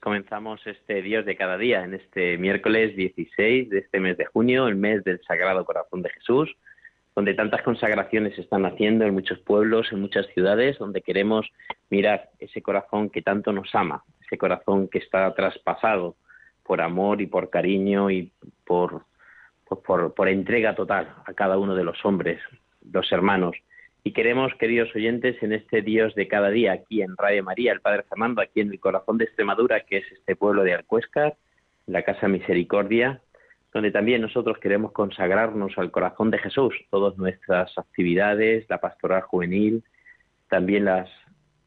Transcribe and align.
comenzamos 0.00 0.64
este 0.66 1.02
Dios 1.02 1.24
de 1.24 1.36
cada 1.36 1.56
día 1.56 1.84
en 1.84 1.94
este 1.94 2.38
miércoles 2.38 2.96
16 2.96 3.70
de 3.70 3.78
este 3.78 4.00
mes 4.00 4.16
de 4.16 4.26
junio, 4.26 4.68
el 4.68 4.76
mes 4.76 5.04
del 5.04 5.20
Sagrado 5.22 5.64
Corazón 5.64 6.02
de 6.02 6.10
Jesús, 6.10 6.54
donde 7.14 7.34
tantas 7.34 7.62
consagraciones 7.62 8.34
se 8.34 8.42
están 8.42 8.64
haciendo 8.64 9.04
en 9.04 9.14
muchos 9.14 9.38
pueblos, 9.40 9.92
en 9.92 10.00
muchas 10.00 10.26
ciudades, 10.28 10.78
donde 10.78 11.02
queremos 11.02 11.46
mirar 11.90 12.30
ese 12.38 12.62
corazón 12.62 13.10
que 13.10 13.22
tanto 13.22 13.52
nos 13.52 13.74
ama, 13.74 14.04
ese 14.24 14.38
corazón 14.38 14.88
que 14.88 14.98
está 14.98 15.34
traspasado 15.34 16.16
por 16.62 16.80
amor 16.80 17.20
y 17.20 17.26
por 17.26 17.50
cariño 17.50 18.10
y 18.10 18.30
por, 18.64 19.02
por, 19.84 20.14
por 20.14 20.28
entrega 20.28 20.74
total 20.74 21.14
a 21.24 21.32
cada 21.34 21.58
uno 21.58 21.74
de 21.74 21.84
los 21.84 22.04
hombres, 22.04 22.40
los 22.92 23.10
hermanos 23.10 23.56
y 24.04 24.12
queremos, 24.12 24.54
queridos 24.54 24.94
oyentes, 24.94 25.42
en 25.42 25.52
este 25.52 25.82
Dios 25.82 26.14
de 26.14 26.28
cada 26.28 26.50
día, 26.50 26.72
aquí 26.72 27.02
en 27.02 27.16
Radio 27.16 27.42
María, 27.42 27.72
el 27.72 27.80
Padre 27.80 28.04
Fernando, 28.08 28.40
aquí 28.40 28.60
en 28.60 28.70
el 28.70 28.80
corazón 28.80 29.18
de 29.18 29.24
Extremadura, 29.24 29.80
que 29.80 29.98
es 29.98 30.12
este 30.12 30.36
pueblo 30.36 30.62
de 30.62 30.74
Alcuéscar, 30.74 31.36
la 31.86 32.02
Casa 32.02 32.28
Misericordia, 32.28 33.20
donde 33.72 33.90
también 33.90 34.22
nosotros 34.22 34.58
queremos 34.58 34.92
consagrarnos 34.92 35.76
al 35.76 35.90
corazón 35.90 36.30
de 36.30 36.38
Jesús, 36.38 36.74
todas 36.90 37.18
nuestras 37.18 37.76
actividades, 37.76 38.64
la 38.68 38.78
pastoral 38.78 39.22
juvenil, 39.22 39.84
también 40.48 40.86
las, 40.86 41.10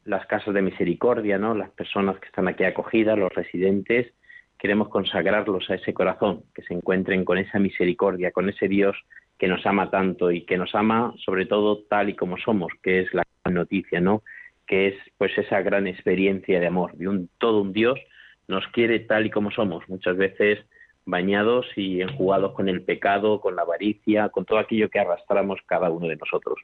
las 0.04 0.26
casas 0.26 0.54
de 0.54 0.62
misericordia, 0.62 1.38
¿no? 1.38 1.54
las 1.54 1.70
personas 1.70 2.18
que 2.18 2.26
están 2.26 2.48
aquí 2.48 2.64
acogidas, 2.64 3.18
los 3.18 3.32
residentes, 3.32 4.12
queremos 4.58 4.88
consagrarlos 4.88 5.68
a 5.70 5.74
ese 5.74 5.94
corazón, 5.94 6.44
que 6.54 6.62
se 6.62 6.74
encuentren 6.74 7.24
con 7.24 7.38
esa 7.38 7.58
misericordia, 7.58 8.32
con 8.32 8.48
ese 8.48 8.68
Dios 8.68 8.96
que 9.42 9.48
nos 9.48 9.66
ama 9.66 9.90
tanto 9.90 10.30
y 10.30 10.42
que 10.42 10.56
nos 10.56 10.72
ama 10.72 11.12
sobre 11.26 11.46
todo 11.46 11.78
tal 11.90 12.08
y 12.08 12.14
como 12.14 12.38
somos, 12.38 12.70
que 12.80 13.00
es 13.00 13.12
la 13.12 13.24
noticia, 13.50 14.00
¿no? 14.00 14.22
Que 14.68 14.86
es 14.86 14.94
pues 15.18 15.36
esa 15.36 15.60
gran 15.62 15.88
experiencia 15.88 16.60
de 16.60 16.68
amor, 16.68 16.92
de 16.92 17.08
un 17.08 17.28
todo 17.38 17.60
un 17.60 17.72
Dios 17.72 17.98
nos 18.46 18.64
quiere 18.68 19.00
tal 19.00 19.26
y 19.26 19.30
como 19.30 19.50
somos, 19.50 19.82
muchas 19.88 20.16
veces 20.16 20.60
bañados 21.06 21.66
y 21.74 22.02
enjugados 22.02 22.52
con 22.52 22.68
el 22.68 22.82
pecado, 22.82 23.40
con 23.40 23.56
la 23.56 23.62
avaricia, 23.62 24.28
con 24.28 24.44
todo 24.44 24.60
aquello 24.60 24.88
que 24.88 25.00
arrastramos 25.00 25.58
cada 25.66 25.90
uno 25.90 26.06
de 26.06 26.14
nosotros. 26.14 26.60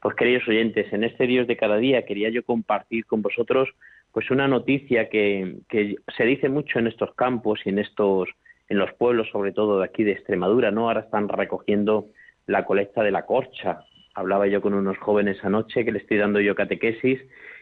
Pues 0.00 0.16
queridos 0.16 0.48
oyentes, 0.48 0.90
en 0.94 1.04
este 1.04 1.26
Dios 1.26 1.46
de 1.46 1.58
cada 1.58 1.76
día 1.76 2.06
quería 2.06 2.30
yo 2.30 2.42
compartir 2.42 3.04
con 3.04 3.20
vosotros 3.20 3.68
pues 4.12 4.30
una 4.30 4.48
noticia 4.48 5.10
que, 5.10 5.56
que 5.68 5.96
se 6.16 6.24
dice 6.24 6.48
mucho 6.48 6.78
en 6.78 6.86
estos 6.86 7.14
campos 7.16 7.60
y 7.66 7.68
en 7.68 7.80
estos 7.80 8.30
en 8.68 8.78
los 8.78 8.92
pueblos, 8.94 9.28
sobre 9.30 9.52
todo 9.52 9.78
de 9.78 9.84
aquí 9.84 10.04
de 10.04 10.12
Extremadura, 10.12 10.70
¿no? 10.70 10.88
Ahora 10.88 11.00
están 11.00 11.28
recogiendo 11.28 12.06
la 12.46 12.64
colecta 12.64 13.02
de 13.02 13.10
la 13.10 13.26
corcha. 13.26 13.84
Hablaba 14.14 14.46
yo 14.46 14.60
con 14.60 14.74
unos 14.74 14.96
jóvenes 14.98 15.42
anoche 15.44 15.84
que 15.84 15.92
le 15.92 15.98
estoy 15.98 16.18
dando 16.18 16.40
yo 16.40 16.54
catequesis 16.54 17.20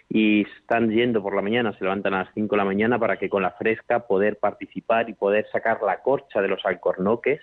y 0.09 0.43
están 0.43 0.91
yendo 0.91 1.23
por 1.23 1.35
la 1.35 1.43
mañana, 1.43 1.73
se 1.73 1.85
levantan 1.85 2.15
a 2.15 2.25
las 2.25 2.35
5 2.35 2.55
de 2.55 2.59
la 2.59 2.65
mañana 2.65 2.99
para 2.99 3.17
que 3.17 3.31
con 3.31 3.43
la 3.43 3.53
fresca 3.53 4.07
poder 4.07 4.39
participar 4.39 5.09
y 5.09 5.15
poder 5.15 5.47
sacar 5.51 5.79
la 5.83 6.03
corcha 6.03 6.43
de 6.43 6.49
los 6.49 6.65
alcornoques, 6.67 7.41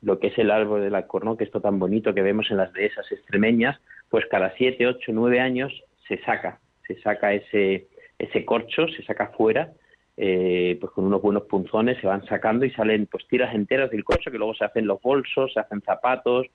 lo 0.00 0.20
que 0.20 0.28
es 0.28 0.38
el 0.38 0.50
árbol 0.50 0.82
del 0.82 0.94
alcornoque, 0.94 1.44
esto 1.44 1.60
tan 1.60 1.78
bonito 1.78 2.14
que 2.14 2.22
vemos 2.22 2.50
en 2.50 2.58
las 2.58 2.72
dehesas 2.72 3.10
extremeñas, 3.10 3.80
pues 4.10 4.26
cada 4.30 4.54
7, 4.56 4.86
8, 4.86 5.12
9 5.12 5.40
años 5.40 5.72
se 6.06 6.18
saca, 6.18 6.60
se 6.86 7.00
saca 7.00 7.32
ese, 7.32 7.88
ese 8.18 8.44
corcho, 8.44 8.86
se 8.88 9.02
saca 9.02 9.28
fuera 9.28 9.72
eh, 10.16 10.76
pues 10.80 10.92
con 10.92 11.04
unos 11.04 11.20
buenos 11.20 11.44
punzones 11.44 11.98
se 12.00 12.06
van 12.06 12.24
sacando 12.26 12.64
y 12.64 12.70
salen 12.70 13.06
pues 13.06 13.26
tiras 13.26 13.54
enteras 13.54 13.90
del 13.90 14.04
coche 14.04 14.30
que 14.30 14.38
luego 14.38 14.54
se 14.54 14.64
hacen 14.64 14.86
los 14.86 15.02
bolsos, 15.02 15.52
se 15.52 15.60
hacen 15.60 15.82
zapatos, 15.82 16.46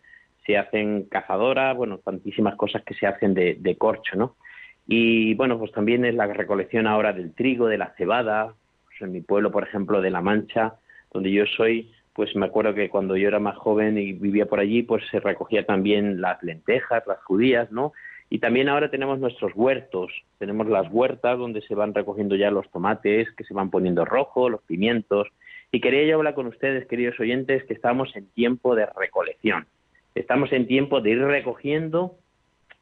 se 0.46 0.58
hacen 0.58 1.04
cazadoras, 1.04 1.76
bueno, 1.76 1.98
tantísimas 2.00 2.56
cosas 2.56 2.84
que 2.84 2.94
se 2.94 3.06
hacen 3.06 3.34
de, 3.34 3.76
corcho, 3.78 4.16
¿no? 4.16 4.36
Y 4.88 5.36
bueno, 5.36 5.60
pues 5.60 5.72
también 5.72 6.06
es 6.06 6.16
la 6.16 6.26
recolección 6.26 6.88
ahora 6.88 7.14
del 7.14 7.34
trigo, 7.34 7.68
de 7.68 7.78
la 7.78 7.94
cebada, 7.98 8.56
pues 8.86 9.02
en 9.02 9.12
mi 9.12 9.22
pueblo, 9.22 9.52
por 9.52 9.64
ejemplo, 9.64 10.02
de 10.02 10.10
La 10.10 10.22
Mancha, 10.22 10.76
donde 11.14 11.32
yo 11.32 11.46
soy, 11.46 11.92
pues 12.14 12.36
me 12.36 12.48
acuerdo 12.48 12.74
que 12.74 12.90
cuando 12.90 13.16
yo 13.16 13.28
era 13.28 13.40
más 13.40 13.58
joven 13.58 13.98
y 13.98 14.14
vivía 14.14 14.48
por 14.48 14.60
allí, 14.60 14.82
pues 14.84 15.04
se 15.12 15.20
recogía 15.20 15.66
también 15.66 16.22
las 16.22 16.42
lentejas, 16.42 17.04
las 17.06 17.22
judías, 17.24 17.72
¿no? 17.72 17.94
Y 18.30 18.40
también 18.40 18.70
ahora 18.70 18.92
tenemos 18.92 19.20
nuestros 19.20 19.54
huertos, 19.56 20.12
tenemos 20.38 20.68
las 20.68 20.88
huertas 20.92 21.38
donde 21.38 21.62
se 21.62 21.74
van 21.74 21.96
recogiendo 21.96 22.36
ya 22.36 22.52
los 22.52 22.70
tomates, 22.70 23.28
que 23.36 23.44
se 23.44 23.56
van 23.56 23.72
poniendo 23.72 24.06
rojos, 24.06 24.52
los 24.52 24.62
pimientos. 24.62 25.28
Y 25.72 25.82
quería 25.82 26.06
yo 26.06 26.18
hablar 26.18 26.36
con 26.36 26.46
ustedes, 26.46 26.88
queridos 26.88 27.20
oyentes, 27.20 27.64
que 27.64 27.74
estamos 27.74 28.16
en 28.16 28.28
tiempo 28.28 28.76
de 28.76 28.86
recolección. 28.86 29.66
Estamos 30.14 30.52
en 30.52 30.68
tiempo 30.68 31.02
de 31.02 31.12
ir 31.12 31.20
recogiendo 31.20 32.18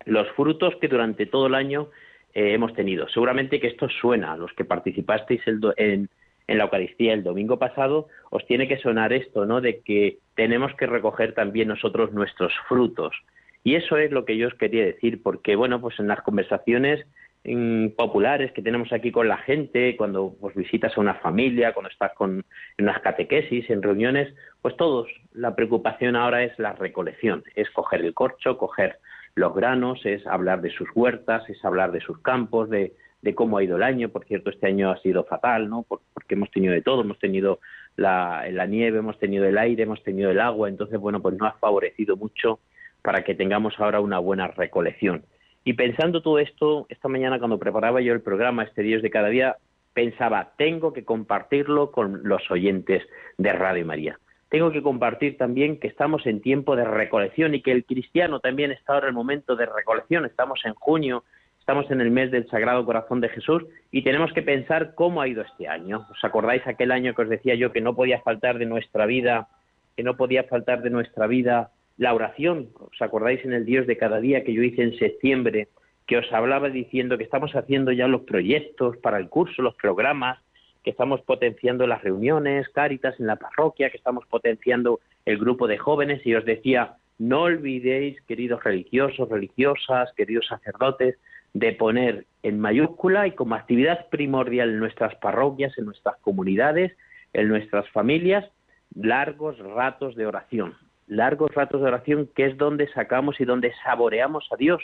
los 0.05 0.27
frutos 0.31 0.75
que 0.81 0.89
durante 0.89 1.25
todo 1.25 1.47
el 1.47 1.55
año 1.55 1.89
eh, 2.33 2.53
hemos 2.53 2.73
tenido. 2.73 3.07
Seguramente 3.09 3.61
que 3.61 3.67
esto 3.67 3.87
suena 3.87 4.33
a 4.33 4.37
los 4.37 4.51
que 4.53 4.65
participasteis 4.65 5.41
en, 5.47 6.09
en 6.47 6.57
la 6.57 6.65
Eucaristía 6.65 7.13
el 7.13 7.23
domingo 7.23 7.57
pasado, 7.57 8.07
os 8.31 8.45
tiene 8.47 8.67
que 8.67 8.79
sonar 8.79 9.13
esto, 9.13 9.45
¿no? 9.45 9.61
De 9.61 9.79
que 9.79 10.17
tenemos 10.35 10.73
que 10.75 10.87
recoger 10.87 11.33
también 11.33 11.69
nosotros 11.69 12.11
nuestros 12.11 12.53
frutos 12.67 13.13
y 13.63 13.75
eso 13.75 13.97
es 13.97 14.11
lo 14.11 14.25
que 14.25 14.37
yo 14.37 14.47
os 14.47 14.53
quería 14.53 14.85
decir, 14.85 15.21
porque 15.21 15.55
bueno, 15.55 15.81
pues 15.81 15.99
en 15.99 16.07
las 16.07 16.21
conversaciones 16.21 17.05
mm, 17.43 17.89
populares 17.89 18.51
que 18.53 18.61
tenemos 18.61 18.91
aquí 18.93 19.11
con 19.11 19.27
la 19.27 19.37
gente, 19.37 19.95
cuando 19.97 20.35
pues, 20.39 20.55
visitas 20.55 20.97
a 20.97 21.01
una 21.01 21.15
familia, 21.15 21.73
cuando 21.73 21.89
estás 21.89 22.13
con, 22.13 22.45
en 22.77 22.85
unas 22.85 23.01
catequesis, 23.01 23.69
en 23.69 23.81
reuniones, 23.81 24.33
pues 24.61 24.75
todos, 24.77 25.07
la 25.33 25.55
preocupación 25.55 26.15
ahora 26.15 26.43
es 26.43 26.57
la 26.59 26.73
recolección, 26.73 27.43
es 27.55 27.69
coger 27.71 28.01
el 28.01 28.13
corcho, 28.13 28.57
coger 28.57 28.99
los 29.35 29.53
granos, 29.53 30.05
es 30.05 30.25
hablar 30.25 30.61
de 30.61 30.71
sus 30.71 30.89
huertas, 30.95 31.47
es 31.49 31.63
hablar 31.63 31.91
de 31.91 32.01
sus 32.01 32.19
campos, 32.21 32.69
de, 32.69 32.93
de 33.21 33.35
cómo 33.35 33.57
ha 33.57 33.63
ido 33.63 33.77
el 33.77 33.83
año. 33.83 34.09
Por 34.09 34.25
cierto, 34.25 34.49
este 34.49 34.67
año 34.67 34.91
ha 34.91 34.97
sido 35.01 35.23
fatal, 35.25 35.69
¿no? 35.69 35.83
Porque 35.87 36.35
hemos 36.35 36.49
tenido 36.51 36.73
de 36.73 36.81
todo, 36.81 37.01
hemos 37.01 37.19
tenido 37.19 37.59
la, 37.95 38.45
la 38.51 38.65
nieve, 38.65 38.99
hemos 38.99 39.19
tenido 39.19 39.45
el 39.45 39.57
aire, 39.57 39.83
hemos 39.83 40.01
tenido 40.03 40.31
el 40.31 40.39
agua, 40.39 40.69
entonces, 40.69 40.99
bueno, 40.99 41.21
pues 41.21 41.35
no 41.37 41.45
ha 41.45 41.53
favorecido 41.53 42.15
mucho 42.15 42.59
para 43.07 43.23
que 43.23 43.35
tengamos 43.35 43.79
ahora 43.79 44.01
una 44.01 44.19
buena 44.19 44.47
recolección. 44.49 45.23
Y 45.63 45.75
pensando 45.75 46.21
todo 46.21 46.39
esto, 46.39 46.87
esta 46.89 47.07
mañana 47.07 47.39
cuando 47.39 47.57
preparaba 47.57 48.01
yo 48.01 48.11
el 48.11 48.19
programa 48.19 48.63
Este 48.63 48.83
Dios 48.83 49.01
de 49.01 49.09
cada 49.09 49.29
día, 49.29 49.55
pensaba, 49.93 50.51
tengo 50.57 50.91
que 50.91 51.05
compartirlo 51.05 51.91
con 51.91 52.27
los 52.27 52.51
oyentes 52.51 53.01
de 53.37 53.53
Radio 53.53 53.85
María. 53.85 54.19
Tengo 54.49 54.73
que 54.73 54.81
compartir 54.81 55.37
también 55.37 55.79
que 55.79 55.87
estamos 55.87 56.25
en 56.25 56.41
tiempo 56.41 56.75
de 56.75 56.83
recolección 56.83 57.55
y 57.55 57.61
que 57.61 57.71
el 57.71 57.85
cristiano 57.85 58.41
también 58.41 58.73
está 58.73 58.95
ahora 58.95 59.05
en 59.05 59.11
el 59.11 59.15
momento 59.15 59.55
de 59.55 59.67
recolección. 59.67 60.25
Estamos 60.25 60.59
en 60.65 60.73
junio, 60.73 61.23
estamos 61.61 61.89
en 61.89 62.01
el 62.01 62.11
mes 62.11 62.29
del 62.29 62.49
Sagrado 62.49 62.83
Corazón 62.83 63.21
de 63.21 63.29
Jesús 63.29 63.63
y 63.89 64.03
tenemos 64.03 64.33
que 64.33 64.41
pensar 64.41 64.95
cómo 64.95 65.21
ha 65.21 65.29
ido 65.29 65.43
este 65.43 65.69
año. 65.69 66.05
¿Os 66.11 66.21
acordáis 66.25 66.67
aquel 66.67 66.91
año 66.91 67.13
que 67.13 67.21
os 67.21 67.29
decía 67.29 67.55
yo 67.55 67.71
que 67.71 67.79
no 67.79 67.95
podía 67.95 68.19
faltar 68.19 68.57
de 68.57 68.65
nuestra 68.65 69.05
vida, 69.05 69.47
que 69.95 70.03
no 70.03 70.17
podía 70.17 70.43
faltar 70.43 70.81
de 70.81 70.89
nuestra 70.89 71.25
vida 71.25 71.71
la 71.97 72.13
oración, 72.13 72.69
¿os 72.79 73.01
acordáis 73.01 73.43
en 73.43 73.53
el 73.53 73.65
Dios 73.65 73.87
de 73.87 73.97
cada 73.97 74.19
día 74.19 74.43
que 74.43 74.53
yo 74.53 74.61
hice 74.61 74.83
en 74.83 74.97
septiembre, 74.97 75.67
que 76.05 76.17
os 76.17 76.31
hablaba 76.31 76.69
diciendo 76.69 77.17
que 77.17 77.23
estamos 77.23 77.55
haciendo 77.55 77.91
ya 77.91 78.07
los 78.07 78.21
proyectos 78.21 78.97
para 78.97 79.17
el 79.17 79.29
curso, 79.29 79.61
los 79.61 79.75
programas, 79.75 80.39
que 80.83 80.91
estamos 80.91 81.21
potenciando 81.21 81.85
las 81.87 82.01
reuniones, 82.03 82.69
cáritas 82.69 83.19
en 83.19 83.27
la 83.27 83.35
parroquia, 83.35 83.89
que 83.89 83.97
estamos 83.97 84.25
potenciando 84.27 84.99
el 85.25 85.37
grupo 85.37 85.67
de 85.67 85.77
jóvenes 85.77 86.25
y 86.25 86.35
os 86.35 86.45
decía, 86.45 86.95
no 87.17 87.41
olvidéis, 87.41 88.21
queridos 88.21 88.63
religiosos, 88.63 89.27
religiosas, 89.27 90.13
queridos 90.15 90.47
sacerdotes, 90.47 91.17
de 91.53 91.73
poner 91.73 92.25
en 92.43 92.59
mayúscula 92.59 93.25
y 93.25 93.31
como 93.31 93.55
actividad 93.55 94.07
primordial 94.09 94.69
en 94.69 94.79
nuestras 94.79 95.15
parroquias, 95.15 95.75
en 95.77 95.85
nuestras 95.85 96.17
comunidades, 96.17 96.95
en 97.33 97.47
nuestras 97.47 97.89
familias, 97.89 98.45
largos 98.93 99.57
ratos 99.57 100.15
de 100.15 100.27
oración 100.27 100.75
largos 101.07 101.53
ratos 101.55 101.81
de 101.81 101.87
oración, 101.87 102.29
que 102.35 102.45
es 102.45 102.57
donde 102.57 102.87
sacamos 102.89 103.39
y 103.39 103.45
donde 103.45 103.73
saboreamos 103.83 104.47
a 104.51 104.57
Dios. 104.57 104.83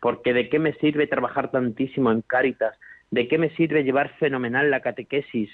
Porque 0.00 0.32
de 0.32 0.48
qué 0.48 0.58
me 0.58 0.74
sirve 0.74 1.06
trabajar 1.06 1.50
tantísimo 1.50 2.10
en 2.10 2.22
Cáritas, 2.22 2.78
de 3.10 3.28
qué 3.28 3.38
me 3.38 3.50
sirve 3.50 3.84
llevar 3.84 4.16
fenomenal 4.18 4.70
la 4.70 4.80
catequesis, 4.80 5.50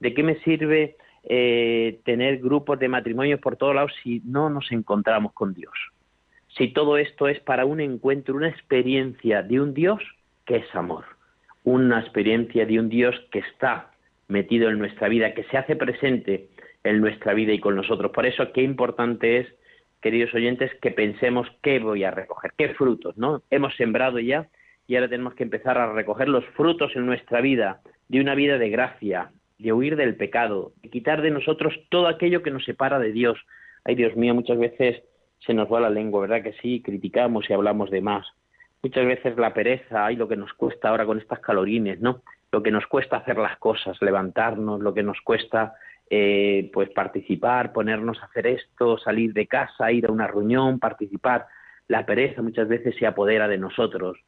de 0.00 0.14
qué 0.14 0.22
me 0.22 0.36
sirve 0.40 0.96
eh, 1.24 2.00
tener 2.04 2.38
grupos 2.38 2.78
de 2.78 2.88
matrimonios 2.88 3.40
por 3.40 3.56
todos 3.56 3.74
lados 3.74 3.92
si 4.02 4.20
no 4.24 4.50
nos 4.50 4.70
encontramos 4.72 5.32
con 5.32 5.54
Dios. 5.54 5.72
Si 6.56 6.68
todo 6.68 6.98
esto 6.98 7.28
es 7.28 7.40
para 7.40 7.64
un 7.64 7.80
encuentro, 7.80 8.34
una 8.34 8.48
experiencia 8.48 9.42
de 9.42 9.60
un 9.60 9.72
Dios 9.72 10.02
que 10.44 10.56
es 10.56 10.74
amor, 10.74 11.04
una 11.64 12.00
experiencia 12.00 12.66
de 12.66 12.78
un 12.78 12.88
Dios 12.88 13.14
que 13.30 13.38
está 13.38 13.92
metido 14.28 14.68
en 14.68 14.78
nuestra 14.78 15.08
vida, 15.08 15.34
que 15.34 15.44
se 15.44 15.56
hace 15.56 15.76
presente 15.76 16.48
en 16.84 17.00
nuestra 17.00 17.34
vida 17.34 17.52
y 17.52 17.60
con 17.60 17.76
nosotros. 17.76 18.10
Por 18.12 18.26
eso, 18.26 18.52
qué 18.52 18.62
importante 18.62 19.38
es, 19.38 19.46
queridos 20.00 20.34
oyentes, 20.34 20.70
que 20.80 20.90
pensemos 20.90 21.46
qué 21.62 21.78
voy 21.78 22.04
a 22.04 22.10
recoger, 22.10 22.52
qué 22.56 22.70
frutos, 22.70 23.16
¿no? 23.16 23.42
Hemos 23.50 23.74
sembrado 23.76 24.18
ya 24.18 24.48
y 24.86 24.96
ahora 24.96 25.08
tenemos 25.08 25.34
que 25.34 25.44
empezar 25.44 25.78
a 25.78 25.92
recoger 25.92 26.28
los 26.28 26.44
frutos 26.56 26.94
en 26.96 27.06
nuestra 27.06 27.40
vida, 27.40 27.80
de 28.08 28.20
una 28.20 28.34
vida 28.34 28.58
de 28.58 28.68
gracia, 28.68 29.30
de 29.58 29.72
huir 29.72 29.96
del 29.96 30.16
pecado, 30.16 30.72
de 30.82 30.90
quitar 30.90 31.22
de 31.22 31.30
nosotros 31.30 31.74
todo 31.88 32.08
aquello 32.08 32.42
que 32.42 32.50
nos 32.50 32.64
separa 32.64 32.98
de 32.98 33.12
Dios. 33.12 33.38
Ay, 33.84 33.94
Dios 33.94 34.16
mío, 34.16 34.34
muchas 34.34 34.58
veces 34.58 35.02
se 35.38 35.54
nos 35.54 35.72
va 35.72 35.80
la 35.80 35.90
lengua, 35.90 36.22
¿verdad 36.22 36.42
que 36.42 36.52
sí? 36.54 36.82
Criticamos 36.82 37.48
y 37.48 37.52
hablamos 37.52 37.90
de 37.90 38.00
más. 38.00 38.26
Muchas 38.82 39.06
veces 39.06 39.36
la 39.36 39.54
pereza, 39.54 40.06
ay, 40.06 40.16
lo 40.16 40.28
que 40.28 40.36
nos 40.36 40.52
cuesta 40.54 40.88
ahora 40.88 41.06
con 41.06 41.18
estas 41.18 41.38
calorines, 41.38 42.00
¿no? 42.00 42.22
Lo 42.50 42.62
que 42.62 42.72
nos 42.72 42.86
cuesta 42.86 43.16
hacer 43.18 43.38
las 43.38 43.56
cosas, 43.58 43.96
levantarnos, 44.02 44.80
lo 44.80 44.92
que 44.92 45.04
nos 45.04 45.20
cuesta 45.20 45.74
eh, 46.14 46.68
pues 46.74 46.90
participar, 46.90 47.72
ponernos 47.72 48.20
a 48.20 48.26
hacer 48.26 48.46
esto, 48.46 48.98
salir 48.98 49.32
de 49.32 49.46
casa, 49.46 49.90
ir 49.90 50.04
a 50.04 50.12
una 50.12 50.26
reunión, 50.26 50.78
participar. 50.78 51.46
La 51.88 52.04
pereza 52.04 52.42
muchas 52.42 52.68
veces 52.68 52.94
se 52.98 53.06
apodera 53.06 53.48
de 53.48 53.56
nosotros. 53.56 54.18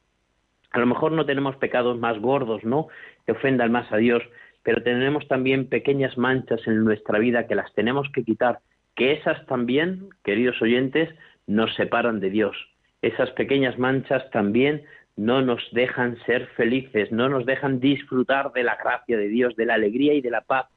A 0.71 0.79
lo 0.79 0.87
mejor 0.87 1.13
no 1.13 1.27
tenemos 1.27 1.57
pecados 1.57 1.99
más 1.99 2.19
gordos, 2.19 2.65
¿no? 2.65 2.87
Que 3.27 3.33
ofendan 3.33 3.71
más 3.71 3.93
a 3.93 3.99
Dios, 3.99 4.23
pero 4.63 4.83
tenemos 4.83 5.29
también 5.29 5.69
pequeñas 5.69 6.17
manchas 6.17 6.67
en 6.67 6.85
nuestra 6.85 7.19
vida 7.19 7.47
que 7.47 7.55
las 7.55 7.71
tenemos 7.75 8.09
que 8.15 8.25
quitar, 8.25 8.61
que 8.97 9.13
esas 9.13 9.45
también, 9.45 10.09
queridos 10.25 10.63
oyentes, 10.63 11.15
nos 11.47 11.75
separan 11.75 12.19
de 12.19 12.31
Dios. 12.31 12.57
Esas 13.03 13.31
pequeñas 13.33 13.79
manchas 13.79 14.31
también 14.31 14.85
no 15.17 15.43
nos 15.43 15.63
dejan 15.73 16.17
ser 16.25 16.47
felices, 16.57 17.13
no 17.13 17.29
nos 17.29 17.45
dejan 17.45 17.79
disfrutar 17.79 18.53
de 18.53 18.63
la 18.63 18.77
gracia 18.77 19.19
de 19.19 19.29
Dios, 19.29 19.55
de 19.55 19.67
la 19.67 19.75
alegría 19.75 20.15
y 20.15 20.23
de 20.23 20.31
la 20.31 20.41
paz 20.41 20.69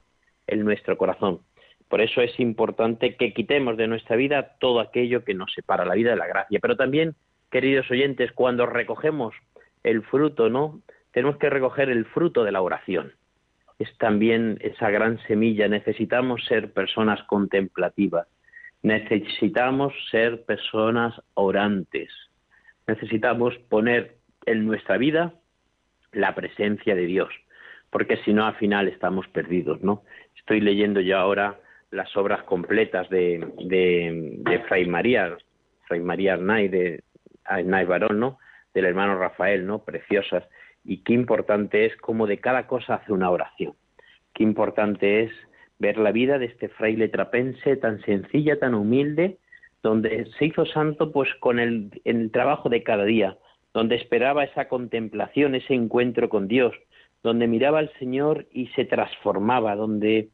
en 0.47 0.63
nuestro 0.63 0.97
corazón. 0.97 1.41
Por 1.89 2.01
eso 2.01 2.21
es 2.21 2.37
importante 2.39 3.15
que 3.15 3.33
quitemos 3.33 3.77
de 3.77 3.87
nuestra 3.87 4.15
vida 4.15 4.55
todo 4.59 4.79
aquello 4.79 5.23
que 5.23 5.33
nos 5.33 5.53
separa 5.53 5.85
la 5.85 5.95
vida 5.95 6.11
de 6.11 6.17
la 6.17 6.27
gracia. 6.27 6.59
Pero 6.61 6.75
también, 6.75 7.15
queridos 7.49 7.89
oyentes, 7.89 8.31
cuando 8.33 8.65
recogemos 8.65 9.33
el 9.83 10.03
fruto, 10.03 10.49
¿no? 10.49 10.81
Tenemos 11.11 11.37
que 11.37 11.49
recoger 11.49 11.89
el 11.89 12.05
fruto 12.05 12.43
de 12.43 12.51
la 12.51 12.61
oración. 12.61 13.13
Es 13.79 13.95
también 13.97 14.57
esa 14.61 14.89
gran 14.89 15.19
semilla. 15.27 15.67
Necesitamos 15.67 16.43
ser 16.45 16.73
personas 16.73 17.23
contemplativas. 17.23 18.27
Necesitamos 18.81 19.93
ser 20.11 20.43
personas 20.43 21.13
orantes. 21.35 22.09
Necesitamos 22.85 23.57
poner 23.69 24.17
en 24.45 24.65
nuestra 24.65 24.97
vida 24.97 25.33
la 26.11 26.35
presencia 26.35 26.95
de 26.95 27.05
Dios, 27.05 27.29
porque 27.89 28.17
si 28.23 28.33
no 28.33 28.45
al 28.45 28.55
final 28.55 28.87
estamos 28.87 29.27
perdidos, 29.27 29.81
¿no? 29.81 30.03
Estoy 30.47 30.61
leyendo 30.61 31.01
yo 31.01 31.17
ahora 31.17 31.59
las 31.91 32.15
obras 32.15 32.41
completas 32.43 33.09
de, 33.09 33.45
de, 33.65 34.59
Fray 34.69 34.85
María, 34.85 35.35
Fray 35.89 35.99
María 35.99 36.35
Arnay, 36.35 36.69
de 36.69 37.03
Arnay 37.43 37.83
Barón, 37.83 38.17
¿no? 38.17 38.39
Del 38.73 38.85
hermano 38.85 39.19
Rafael, 39.19 39.67
¿no? 39.67 39.83
Preciosas. 39.83 40.45
Y 40.85 41.03
qué 41.03 41.11
importante 41.11 41.85
es 41.85 41.97
cómo 41.97 42.27
de 42.27 42.37
cada 42.37 42.65
cosa 42.65 42.93
hace 42.93 43.11
una 43.11 43.29
oración. 43.29 43.73
Qué 44.33 44.43
importante 44.43 45.23
es 45.23 45.33
ver 45.79 45.97
la 45.97 46.13
vida 46.13 46.39
de 46.39 46.45
este 46.45 46.69
fraile 46.69 47.09
trapense 47.09 47.75
tan 47.75 47.99
sencilla, 48.03 48.57
tan 48.57 48.73
humilde, 48.73 49.39
donde 49.83 50.31
se 50.39 50.45
hizo 50.45 50.65
santo 50.65 51.11
pues 51.11 51.27
con 51.41 51.59
el, 51.59 51.91
el 52.05 52.31
trabajo 52.31 52.69
de 52.69 52.83
cada 52.83 53.03
día, 53.03 53.37
donde 53.73 53.97
esperaba 53.97 54.45
esa 54.45 54.69
contemplación, 54.69 55.55
ese 55.55 55.73
encuentro 55.73 56.29
con 56.29 56.47
Dios, 56.47 56.73
donde 57.21 57.47
miraba 57.47 57.79
al 57.79 57.91
Señor 57.99 58.47
y 58.49 58.67
se 58.67 58.85
transformaba, 58.85 59.75
donde 59.75 60.29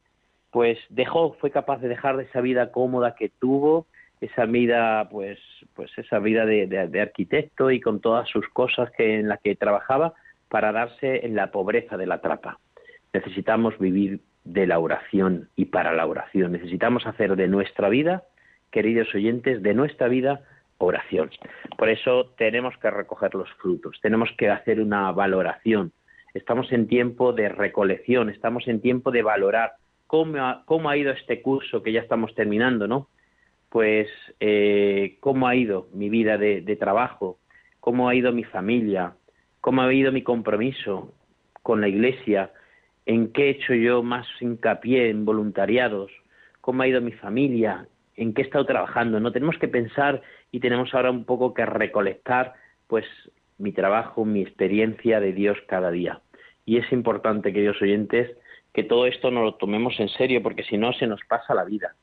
pues 0.54 0.78
dejó, 0.90 1.34
fue 1.42 1.50
capaz 1.50 1.82
de 1.82 1.88
dejar 1.88 2.16
de 2.16 2.26
esa 2.26 2.40
vida 2.40 2.72
cómoda 2.72 3.16
que 3.16 3.30
tuvo, 3.30 3.88
esa 4.22 4.46
vida, 4.46 5.10
pues, 5.10 5.40
pues 5.74 5.92
esa 5.98 6.20
vida 6.20 6.46
de, 6.46 7.02
arquitecto 7.02 7.72
y 7.72 7.82
con 7.82 8.00
todas 8.00 8.30
sus 8.30 8.48
cosas 8.50 8.92
que 8.92 9.20
en 9.20 9.28
las 9.28 9.42
que 9.42 9.56
trabajaba 9.56 10.14
para 10.50 10.72
darse 10.72 11.26
en 11.26 11.36
la 11.36 11.50
pobreza 11.52 11.98
de 11.98 12.06
la 12.06 12.22
trapa. 12.22 12.60
Necesitamos 13.14 13.78
vivir 13.80 14.20
de 14.44 14.68
la 14.68 14.78
oración 14.78 15.50
y 15.56 15.66
para 15.66 15.92
la 15.92 16.06
oración. 16.06 16.52
Necesitamos 16.52 17.08
hacer 17.08 17.36
de 17.36 17.48
nuestra 17.48 17.90
vida, 17.90 18.24
queridos 18.70 19.14
oyentes, 19.16 19.64
de 19.64 19.74
nuestra 19.74 20.08
vida 20.08 20.42
oración. 20.78 21.32
Por 21.80 21.90
eso 21.90 22.32
tenemos 22.38 22.78
que 22.78 22.92
recoger 22.92 23.34
los 23.34 23.52
frutos, 23.54 23.98
tenemos 24.04 24.30
que 24.38 24.52
hacer 24.52 24.80
una 24.80 25.12
valoración. 25.12 25.92
Estamos 26.36 26.72
en 26.72 26.88
tiempo 26.88 27.34
de 27.34 27.50
recolección, 27.50 28.30
estamos 28.30 28.68
en 28.68 28.82
tiempo 28.82 29.10
de 29.10 29.24
valorar 29.24 29.74
cómo 30.66 30.90
ha, 30.90 30.98
ido 30.98 31.12
este 31.12 31.42
curso 31.42 31.82
que 31.82 31.92
ya 31.92 32.02
estamos 32.02 32.36
terminando, 32.36 32.88
¿no? 32.88 33.08
Pues 33.70 34.08
eh, 34.40 35.18
cómo 35.22 35.48
ha 35.48 35.56
ido 35.56 35.88
mi 35.92 36.08
vida 36.10 36.38
de, 36.38 36.78
trabajo, 36.80 37.40
cómo 37.80 38.08
ha 38.08 38.14
ido 38.14 38.32
mi 38.32 38.44
familia, 38.44 39.16
cómo 39.60 39.82
ha 39.82 39.92
ido 39.92 40.12
mi 40.12 40.22
compromiso 40.22 41.12
con 41.64 41.82
la 41.82 41.88
iglesia, 41.88 42.52
en 43.08 43.34
qué 43.34 43.46
he 43.46 43.50
hecho 43.50 43.74
yo 43.74 44.04
más 44.04 44.28
hincapié 44.40 45.10
en 45.10 45.26
voluntariados, 45.26 46.12
cómo 46.62 46.84
ha 46.84 46.88
ido 46.88 47.02
mi 47.02 47.14
familia, 47.14 47.88
en 48.16 48.36
qué 48.36 48.44
he 48.44 48.46
estado 48.46 48.68
trabajando. 48.68 49.20
No 49.20 49.32
tenemos 49.32 49.58
que 49.58 49.68
pensar 49.68 50.22
y 50.52 50.60
tenemos 50.60 50.94
ahora 50.94 51.10
un 51.10 51.26
poco 51.26 51.56
que 51.56 51.66
recolectar, 51.66 52.54
pues 52.86 53.06
mi 53.58 53.72
trabajo, 53.72 54.26
mi 54.26 54.44
experiencia 54.44 55.20
de 55.20 55.34
Dios 55.34 55.58
cada 55.68 55.90
día. 55.90 56.22
Y 56.68 56.78
es 56.78 56.92
importante, 56.92 57.52
queridos 57.52 57.82
oyentes, 57.82 58.30
que 58.74 58.84
todo 58.84 59.06
esto 59.06 59.32
no 59.32 59.44
lo 59.44 59.56
tomemos 59.56 60.00
en 60.00 60.10
serio, 60.10 60.42
porque 60.42 60.64
si 60.64 60.78
no 60.78 60.94
se 60.94 61.08
nos 61.08 61.22
pasa 61.28 61.54
la 61.54 61.64
vida, 61.64 61.96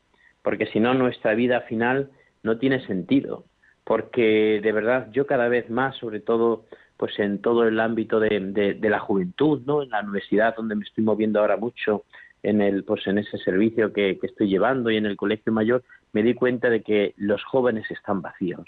porque 0.43 0.67
si 0.67 0.81
no 0.81 0.95
nuestra 0.95 1.35
vida 1.35 1.63
final 1.63 2.11
no 2.43 2.59
tiene 2.59 2.87
sentido, 2.87 3.45
porque 3.85 4.61
de 4.63 4.73
verdad 4.73 5.09
yo 5.11 5.27
cada 5.27 5.49
vez 5.49 5.69
más, 5.69 5.97
sobre 5.97 6.21
todo 6.21 6.67
pues 6.97 7.19
en 7.19 7.41
todo 7.41 7.67
el 7.67 7.81
ámbito 7.81 8.21
de, 8.21 8.79
la 8.83 8.99
juventud, 8.99 9.63
¿no? 9.65 9.83
En 9.83 9.89
la 9.89 10.03
universidad 10.03 10.55
donde 10.55 10.75
me 10.75 10.85
estoy 10.85 11.03
moviendo 11.03 11.41
ahora 11.41 11.57
mucho, 11.57 12.05
en 12.43 12.61
el 12.61 12.85
pues 12.85 13.07
en 13.07 13.19
ese 13.19 13.39
servicio 13.39 13.93
que, 13.93 14.19
que 14.19 14.27
estoy 14.27 14.49
llevando 14.49 14.91
y 14.91 14.97
en 14.97 15.07
el 15.07 15.17
colegio 15.17 15.51
mayor, 15.51 15.83
me 16.13 16.23
di 16.23 16.35
cuenta 16.35 16.69
de 16.69 16.83
que 16.83 17.15
los 17.17 17.43
jóvenes 17.45 17.91
están 17.91 18.21
vacíos, 18.21 18.67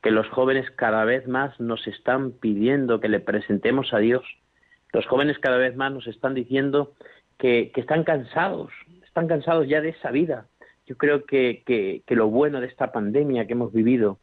que 0.00 0.10
los 0.10 0.28
jóvenes 0.28 0.70
cada 0.70 1.04
vez 1.04 1.26
más 1.26 1.58
nos 1.60 1.86
están 1.86 2.32
pidiendo 2.32 3.00
que 3.00 3.08
le 3.08 3.20
presentemos 3.20 3.92
a 3.92 3.98
Dios. 3.98 4.24
Los 4.92 5.06
jóvenes 5.06 5.38
cada 5.38 5.56
vez 5.56 5.74
más 5.76 5.92
nos 5.92 6.06
están 6.06 6.34
diciendo 6.34 6.94
que, 7.42 7.72
están 7.74 8.04
cansados, 8.04 8.70
están 9.04 9.26
cansados 9.26 9.66
ya 9.66 9.80
de 9.80 9.88
esa 9.88 10.12
vida. 10.12 10.46
Yo 10.86 10.96
creo 10.96 11.24
que, 11.24 11.64
que, 11.66 12.14
lo 12.14 12.28
bueno 12.28 12.60
de 12.60 12.68
esta 12.68 12.92
pandemia 12.92 13.46
que 13.46 13.54
hemos 13.54 13.72
vivido, 13.72 14.18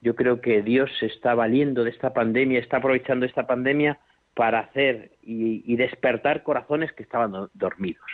yo 0.00 0.14
creo 0.14 0.40
que 0.40 0.62
Dios 0.62 0.88
se 1.00 1.06
está 1.06 1.34
valiendo 1.34 1.82
de 1.82 1.90
esta 1.90 2.12
pandemia, 2.12 2.60
está 2.60 2.76
aprovechando 2.76 3.26
esta 3.26 3.48
pandemia 3.48 3.98
para 4.34 4.60
hacer 4.60 5.10
y, 5.20 5.74
despertar 5.74 6.44
corazones 6.44 6.92
que 6.92 7.02
estaban 7.02 7.32
dormidos, 7.54 8.06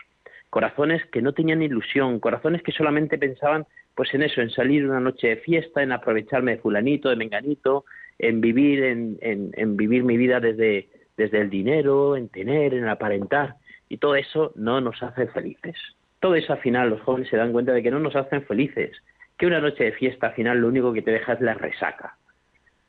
corazones 0.49 1.05
que 1.13 1.21
no 1.21 1.35
tenían 1.35 1.63
ilusión, 1.63 2.19
corazones 2.19 2.63
que 2.63 2.73
solamente 2.73 3.19
pensaban 3.19 3.67
pues 3.95 4.13
en 4.15 4.23
eso, 4.23 4.41
en 4.41 4.51
salir 4.51 4.89
una 4.89 5.01
noche 5.01 5.29
de 5.29 5.37
fiesta, 5.37 5.83
en 5.83 5.93
aprovecharme 5.93 6.53
de 6.53 6.59
fulanito, 6.59 7.11
de 7.11 7.17
menganito, 7.17 7.85
en 8.19 8.41
vivir, 8.41 8.83
en, 8.85 9.19
en, 9.21 9.51
en 9.55 9.77
vivir 9.77 10.03
mi 10.03 10.17
vida 10.17 10.41
desde, 10.41 10.89
desde 11.17 11.41
el 11.41 11.51
dinero, 11.51 12.17
en 12.17 12.29
tener, 12.29 12.75
en 12.75 12.89
aparentar. 12.89 13.57
Y 13.89 13.99
todo 13.99 14.17
eso 14.17 14.53
no 14.57 14.81
nos 14.81 15.03
hace 15.03 15.27
felices. 15.29 15.77
Todo 16.21 16.35
eso 16.35 16.53
al 16.53 16.61
final 16.61 16.91
los 16.91 17.01
jóvenes 17.03 17.29
se 17.29 17.37
dan 17.37 17.53
cuenta 17.53 17.73
de 17.73 17.83
que 17.83 17.91
no 17.91 18.01
nos 18.01 18.17
hacen 18.17 18.43
felices, 18.43 18.97
que 19.39 19.47
una 19.47 19.61
noche 19.61 19.85
de 19.85 19.93
fiesta 19.93 20.29
al 20.29 20.35
final 20.35 20.59
lo 20.59 20.69
único 20.69 20.93
que 20.93 21.03
te 21.03 21.11
deja 21.11 21.35
es 21.35 21.41
la 21.41 21.55
resaca. 21.55 22.17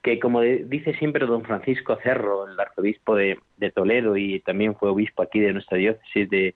Que 0.01 0.19
como 0.19 0.41
dice 0.41 0.93
siempre 0.95 1.25
don 1.25 1.43
Francisco 1.43 1.97
Cerro, 2.01 2.47
el 2.47 2.59
arzobispo 2.59 3.15
de, 3.15 3.37
Toledo 3.75 4.15
y 4.15 4.39
también 4.39 4.75
fue 4.75 4.89
obispo 4.89 5.21
aquí 5.21 5.39
de 5.39 5.53
nuestra 5.53 5.77
diócesis 5.77 6.29
de, 6.29 6.55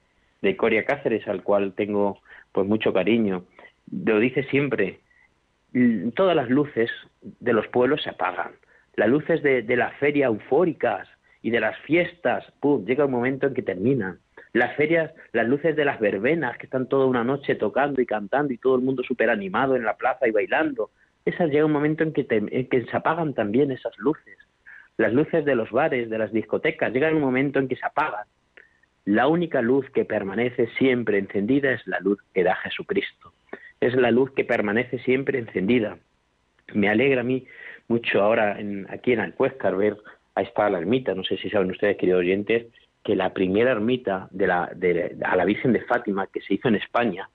Coria 0.58 0.86
Cáceres, 0.86 1.28
al 1.28 1.44
cual 1.44 1.74
tengo 1.74 2.20
pues 2.52 2.66
mucho 2.68 2.94
cariño, 2.94 3.44
lo 3.92 4.20
dice 4.20 4.44
siempre, 4.46 5.00
todas 6.16 6.36
las 6.36 6.50
luces 6.50 6.90
de 7.22 7.54
los 7.54 7.68
pueblos 7.68 8.02
se 8.02 8.10
apagan. 8.10 8.54
Las 8.96 9.10
luces 9.10 9.44
de, 9.44 9.62
de 9.62 9.76
la 9.76 9.92
feria 9.92 10.28
eufóricas 10.28 11.08
y 11.42 11.52
de 11.52 11.60
las 11.60 11.78
fiestas, 11.80 12.44
¡pum! 12.60 12.86
llega 12.86 13.06
un 13.06 13.12
momento 13.12 13.48
en 13.48 13.54
que 13.54 13.62
terminan. 13.62 14.20
Las 14.54 14.76
ferias, 14.76 15.12
las 15.32 15.48
luces 15.48 15.76
de 15.76 15.86
las 15.86 16.00
verbenas, 16.00 16.58
que 16.58 16.66
están 16.66 16.88
toda 16.88 17.06
una 17.06 17.24
noche 17.24 17.56
tocando 17.56 18.02
y 18.02 18.06
cantando 18.06 18.54
y 18.54 18.58
todo 18.58 18.76
el 18.76 18.82
mundo 18.82 19.04
súper 19.04 19.30
animado 19.30 19.76
en 19.76 19.86
la 19.86 19.96
plaza 19.96 20.28
y 20.28 20.32
bailando. 20.32 20.92
Esas 21.24 21.50
llega 21.50 21.66
un 21.66 21.72
momento 21.72 22.04
en 22.04 22.12
que, 22.12 22.26
que 22.26 22.86
se 22.86 22.98
apagan 22.98 23.34
también 23.34 23.72
esas 23.72 23.98
luces. 23.98 24.38
Las 24.98 25.14
luces 25.14 25.46
de 25.46 25.56
los 25.56 25.72
bares, 25.72 26.10
de 26.10 26.18
las 26.18 26.34
discotecas, 26.34 26.92
llega 26.92 27.12
un 27.12 27.22
momento 27.22 27.60
en 27.60 27.68
que 27.68 27.78
se 27.78 27.86
apagan. 27.86 28.26
La 29.06 29.28
única 29.28 29.62
luz 29.62 29.90
que 29.92 30.06
permanece 30.06 30.68
siempre 30.78 31.18
encendida 31.18 31.72
es 31.72 31.88
la 31.88 32.00
luz 32.02 32.20
que 32.34 32.44
da 32.44 32.56
Jesucristo. 32.56 33.34
Es 33.80 33.96
la 33.96 34.12
luz 34.12 34.32
que 34.32 34.44
permanece 34.44 35.00
siempre 35.00 35.40
encendida. 35.40 35.98
Me 36.74 36.90
alegra 36.90 37.22
a 37.22 37.24
mí 37.24 37.48
mucho 37.88 38.22
ahora 38.22 38.60
en, 38.60 38.86
aquí 38.90 39.14
en 39.14 39.22
Alcuéscar 39.22 39.76
ver 39.76 39.98
ahí 40.36 40.46
está 40.46 40.70
la 40.70 40.80
ermita, 40.80 41.14
no 41.14 41.24
sé 41.24 41.38
si 41.38 41.50
saben 41.50 41.72
ustedes, 41.72 41.98
queridos 41.98 42.20
oyentes, 42.20 42.68
que 43.04 43.16
la 43.16 43.34
primera 43.34 43.72
ermita 43.72 44.28
de 44.32 44.48
la, 44.48 44.72
de, 44.76 45.18
a 45.24 45.36
la 45.36 45.46
Virgen 45.46 45.74
de 45.74 45.82
Fátima 45.82 46.28
que 46.28 46.42
se 46.42 46.54
hizo 46.54 46.68
en 46.68 46.76
España, 46.76 47.30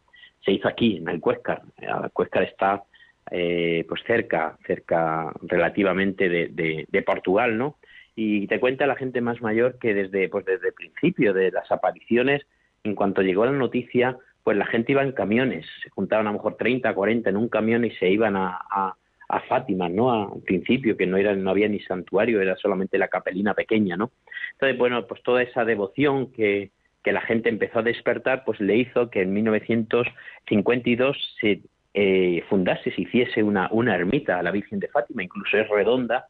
se 0.45 0.53
hizo 0.53 0.69
aquí, 0.69 0.97
en 0.97 1.09
Alcuéscar. 1.09 1.63
Alcuéscar 1.89 2.45
está 2.45 2.85
eh, 3.31 3.85
pues 3.89 4.03
cerca, 4.07 4.57
cerca 4.67 5.33
relativamente 5.43 6.29
de, 6.29 6.87
de, 6.89 7.03
Portugal, 7.03 7.59
¿no? 7.59 7.77
Y 8.15 8.47
te 8.47 8.61
cuenta 8.61 8.87
la 8.87 8.95
gente 8.95 9.21
más 9.21 9.43
mayor 9.43 9.79
que 9.79 9.93
desde, 9.93 10.29
pues 10.29 10.45
desde 10.45 10.69
el 10.69 10.75
principio 10.75 11.35
de 11.35 11.51
las 11.51 11.71
apariciones, 11.73 12.47
en 12.85 12.95
cuanto 12.95 13.23
llegó 13.23 13.45
la 13.45 13.53
noticia, 13.53 14.17
pues 14.45 14.57
la 14.57 14.67
gente 14.67 14.93
iba 14.93 15.03
en 15.03 15.11
camiones, 15.11 15.67
se 15.83 15.91
juntaban 15.91 16.29
a 16.29 16.31
lo 16.31 16.35
mejor 16.39 16.57
30, 16.57 16.95
40 16.95 17.29
en 17.29 17.37
un 17.37 17.49
camión 17.49 17.85
y 17.85 17.91
se 17.91 18.09
iban 18.09 18.37
a, 18.37 18.95
a 19.29 19.41
Fátima, 19.41 19.89
¿no? 19.89 20.13
Al 20.13 20.43
principio, 20.43 20.97
que 20.97 21.07
no, 21.07 21.17
era, 21.17 21.35
no 21.35 21.51
había 21.51 21.69
ni 21.69 21.81
santuario, 21.81 22.41
era 22.41 22.57
solamente 22.57 22.99
la 22.99 23.09
capelina 23.09 23.55
pequeña, 23.55 23.97
¿no? 23.97 24.13
Entonces, 24.53 24.79
bueno, 24.79 25.07
pues 25.07 25.23
toda 25.23 25.43
esa 25.43 25.65
devoción 25.65 26.33
que, 26.33 26.71
que 27.03 27.13
la 27.13 27.21
gente 27.21 27.49
empezó 27.49 27.81
a 27.81 27.83
despertar, 27.83 28.45
pues 28.45 28.61
le 28.61 28.77
hizo 28.77 29.11
que 29.11 29.23
en 29.23 29.33
1952 29.33 31.37
se 31.41 31.61
eh, 31.95 32.45
fundase, 32.49 32.93
se 32.93 33.03
hiciese 33.03 33.43
una, 33.43 33.69
una 33.73 33.95
ermita 33.95 34.39
a 34.39 34.43
la 34.43 34.51
Virgen 34.51 34.81
de 34.81 34.89
Fátima, 34.89 35.23
incluso 35.23 35.57
es 35.57 35.69
redonda, 35.69 36.27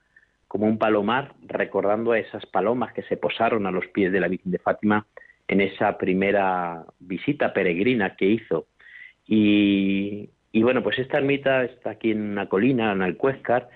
como 0.49 0.67
un 0.67 0.79
palomar, 0.79 1.33
recordando 1.43 2.13
a 2.13 2.19
esas 2.19 2.47
palomas 2.47 2.93
que 2.93 3.03
se 3.03 3.17
posaron 3.17 3.67
a 3.67 3.71
los 3.71 3.87
pies 3.89 4.13
de 4.13 4.21
la 4.21 4.29
Virgen 4.29 4.53
de 4.53 4.59
Fátima 4.59 5.07
en 5.49 5.61
esa 5.61 5.99
primera 5.99 6.85
visita 6.99 7.53
peregrina 7.53 8.17
que 8.17 8.27
hizo. 8.27 8.67
Y, 9.27 10.31
y 10.57 10.63
bueno, 10.63 10.83
pues 10.83 10.99
esta 10.99 11.19
ermita 11.19 11.65
está 11.65 11.91
aquí 11.91 12.13
en 12.13 12.31
una 12.31 12.49
colina, 12.49 12.91
en 12.91 13.03
Alcuéscar, 13.03 13.69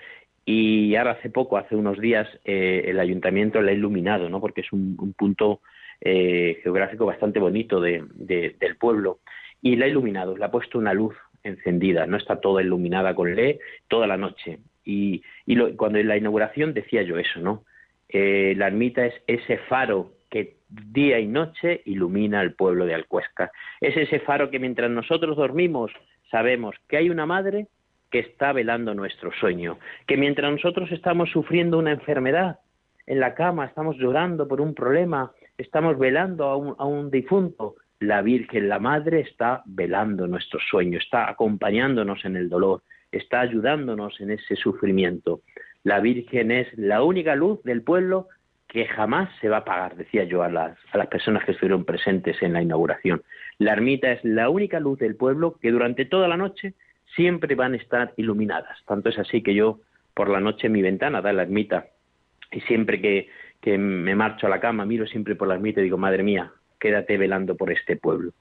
y 0.46 0.94
ahora 0.94 1.10
hace 1.10 1.28
poco, 1.28 1.58
hace 1.58 1.76
unos 1.76 1.98
días, 1.98 2.26
eh, 2.46 2.84
el 2.86 2.98
ayuntamiento 2.98 3.60
la 3.60 3.70
ha 3.70 3.74
iluminado, 3.74 4.30
¿no? 4.30 4.40
Porque 4.40 4.62
es 4.62 4.72
un 4.72 5.12
punto 5.12 5.60
eh, 6.00 6.58
geográfico 6.62 7.04
bastante 7.04 7.38
bonito 7.38 7.82
de, 7.82 8.02
del 8.16 8.76
pueblo 8.78 9.18
y 9.60 9.76
la 9.76 9.84
ha 9.84 9.88
iluminado, 9.88 10.38
le 10.38 10.42
ha 10.46 10.50
puesto 10.50 10.78
una 10.78 10.94
luz 10.94 11.14
encendida, 11.42 12.06
no 12.06 12.16
está 12.16 12.40
toda 12.40 12.62
iluminada 12.62 13.14
con 13.14 13.36
LED 13.36 13.58
toda 13.86 14.06
la 14.06 14.16
noche. 14.16 14.60
Y, 14.82 15.22
y 15.44 15.56
cuando 15.74 15.98
en 15.98 16.08
la 16.08 16.16
inauguración 16.16 16.72
decía 16.72 17.02
yo 17.02 17.18
eso, 17.18 17.40
¿no? 17.40 17.64
Eh, 18.08 18.54
la 18.56 18.68
ermita 18.68 19.04
es 19.04 19.14
ese 19.26 19.58
faro 19.68 20.14
que 20.30 20.56
día 20.70 21.18
y 21.18 21.26
noche 21.26 21.82
ilumina 21.84 22.40
al 22.40 22.54
pueblo 22.54 22.86
de 22.86 22.94
Alcuesca. 22.94 23.52
Es 23.82 23.94
ese 23.98 24.20
faro 24.20 24.50
que 24.50 24.58
mientras 24.58 24.90
nosotros 24.90 25.36
dormimos 25.36 25.92
sabemos 26.30 26.74
que 26.88 26.96
hay 26.96 27.10
una 27.10 27.26
madre 27.26 27.66
que 28.10 28.20
está 28.20 28.52
velando 28.52 28.94
nuestro 28.94 29.30
sueño, 29.32 29.78
que 30.06 30.16
mientras 30.16 30.50
nosotros 30.50 30.90
estamos 30.92 31.30
sufriendo 31.30 31.78
una 31.78 31.92
enfermedad 31.92 32.58
en 33.06 33.20
la 33.20 33.34
cama, 33.34 33.66
estamos 33.66 33.96
llorando 33.96 34.48
por 34.48 34.60
un 34.60 34.74
problema, 34.74 35.32
estamos 35.58 35.98
velando 35.98 36.44
a 36.44 36.56
un, 36.56 36.74
a 36.78 36.84
un 36.84 37.10
difunto, 37.10 37.76
la 38.00 38.22
Virgen, 38.22 38.68
la 38.68 38.78
Madre, 38.78 39.20
está 39.20 39.62
velando 39.66 40.26
nuestro 40.26 40.58
sueño, 40.70 40.98
está 40.98 41.28
acompañándonos 41.28 42.24
en 42.24 42.36
el 42.36 42.48
dolor, 42.48 42.82
está 43.12 43.40
ayudándonos 43.40 44.20
en 44.20 44.30
ese 44.30 44.56
sufrimiento. 44.56 45.42
La 45.82 46.00
Virgen 46.00 46.50
es 46.50 46.66
la 46.76 47.02
única 47.02 47.34
luz 47.34 47.62
del 47.62 47.82
pueblo 47.82 48.28
que 48.70 48.86
jamás 48.86 49.28
se 49.40 49.48
va 49.48 49.56
a 49.56 49.60
apagar, 49.60 49.96
decía 49.96 50.22
yo 50.22 50.44
a 50.44 50.48
las, 50.48 50.78
a 50.92 50.98
las 50.98 51.08
personas 51.08 51.44
que 51.44 51.52
estuvieron 51.52 51.84
presentes 51.84 52.40
en 52.40 52.52
la 52.52 52.62
inauguración. 52.62 53.22
La 53.58 53.72
ermita 53.72 54.12
es 54.12 54.24
la 54.24 54.48
única 54.48 54.78
luz 54.78 55.00
del 55.00 55.16
pueblo 55.16 55.58
que 55.60 55.72
durante 55.72 56.04
toda 56.04 56.28
la 56.28 56.36
noche 56.36 56.74
siempre 57.16 57.56
van 57.56 57.72
a 57.74 57.78
estar 57.78 58.14
iluminadas. 58.16 58.78
Tanto 58.86 59.08
es 59.08 59.18
así 59.18 59.42
que 59.42 59.54
yo 59.54 59.80
por 60.14 60.28
la 60.28 60.38
noche 60.38 60.68
mi 60.68 60.82
ventana 60.82 61.20
da 61.20 61.32
la 61.32 61.42
ermita 61.42 61.86
y 62.52 62.60
siempre 62.60 63.00
que, 63.00 63.28
que 63.60 63.76
me 63.76 64.14
marcho 64.14 64.46
a 64.46 64.50
la 64.50 64.60
cama, 64.60 64.86
miro 64.86 65.04
siempre 65.06 65.34
por 65.34 65.48
la 65.48 65.54
ermita 65.54 65.80
y 65.80 65.84
digo, 65.84 65.98
madre 65.98 66.22
mía, 66.22 66.52
quédate 66.78 67.18
velando 67.18 67.56
por 67.56 67.72
este 67.72 67.96
pueblo. 67.96 68.32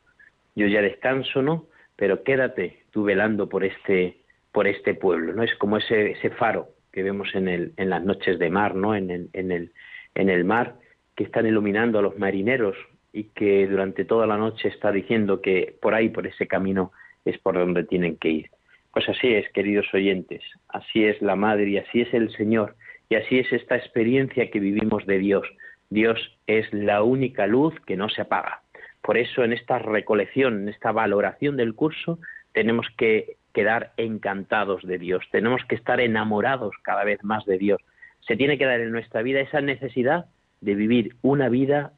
Yo 0.56 0.68
ya 0.68 0.84
descanso, 0.84 1.42
¿no? 1.42 1.66
Pero 1.96 2.24
quédate 2.24 2.84
tú 2.92 3.04
velando 3.04 3.50
por 3.50 3.64
este, 3.64 4.18
por 4.52 4.68
este 4.68 4.94
pueblo, 4.94 5.34
¿no? 5.34 5.42
Es 5.42 5.56
como 5.56 5.78
ese, 5.78 6.12
ese 6.12 6.30
faro 6.30 6.70
que 6.92 7.04
vemos 7.04 7.34
en, 7.36 7.48
el, 7.48 7.74
en 7.78 7.90
las 7.90 8.04
noches 8.04 8.40
de 8.40 8.50
mar, 8.50 8.76
¿no? 8.76 8.96
En 8.96 9.10
el, 9.12 9.30
en, 9.34 9.52
el, 9.52 9.72
en 10.16 10.30
el 10.30 10.44
mar, 10.44 10.76
que 11.16 11.24
están 11.24 11.46
iluminando 11.46 12.00
a 12.00 12.02
los 12.02 12.18
marineros 12.18 12.76
y 13.12 13.26
que 13.26 13.68
durante 13.68 14.06
toda 14.06 14.28
la 14.28 14.38
noche 14.38 14.70
está 14.70 14.92
diciendo 14.92 15.42
que 15.42 15.76
por 15.82 15.94
ahí, 15.94 16.10
por 16.10 16.28
ese 16.28 16.48
camino, 16.48 16.92
es 17.26 17.38
por 17.40 17.56
donde 17.56 17.84
tienen 17.84 18.18
que 18.18 18.30
ir. 18.30 18.50
Pues 18.92 19.08
así 19.10 19.34
es, 19.34 19.50
queridos 19.52 19.88
oyentes, 19.94 20.42
así 20.68 21.06
es 21.06 21.22
la 21.22 21.36
Madre 21.36 21.70
y 21.70 21.78
así 21.78 22.02
es 22.02 22.14
el 22.14 22.32
Señor 22.32 22.76
y 23.10 23.16
así 23.16 23.40
es 23.40 23.52
esta 23.52 23.76
experiencia 23.76 24.50
que 24.50 24.60
vivimos 24.60 25.06
de 25.06 25.20
Dios. 25.20 25.48
Dios 25.90 26.20
es 26.48 26.72
la 26.74 27.04
única 27.04 27.48
luz 27.48 27.74
que 27.86 27.98
no 27.98 28.10
se 28.10 28.22
apaga. 28.22 28.62
Por 29.02 29.18
eso 29.18 29.44
en 29.44 29.54
esta 29.54 29.80
recolección, 29.80 30.62
en 30.62 30.70
esta 30.70 30.92
valoración 30.92 31.58
del 31.58 31.74
curso, 31.74 32.20
tenemos 32.54 32.88
que 32.98 33.38
quedar 33.54 33.94
encantados 33.98 34.84
de 34.84 34.98
Dios, 34.98 35.24
tenemos 35.32 35.64
que 35.66 35.76
estar 35.76 36.00
enamorados 36.00 36.76
cada 36.84 37.04
vez 37.04 37.24
más 37.24 37.46
de 37.46 37.58
Dios. 37.58 37.82
Se 38.30 38.38
tiene 38.38 38.60
que 38.60 38.66
dar 38.66 38.80
en 38.80 38.92
nuestra 38.92 39.24
vida 39.24 39.40
esa 39.40 39.60
necesidad 39.60 40.28
de 40.62 40.76
vivir 40.76 41.16
una 41.24 41.50
vida 41.50 41.94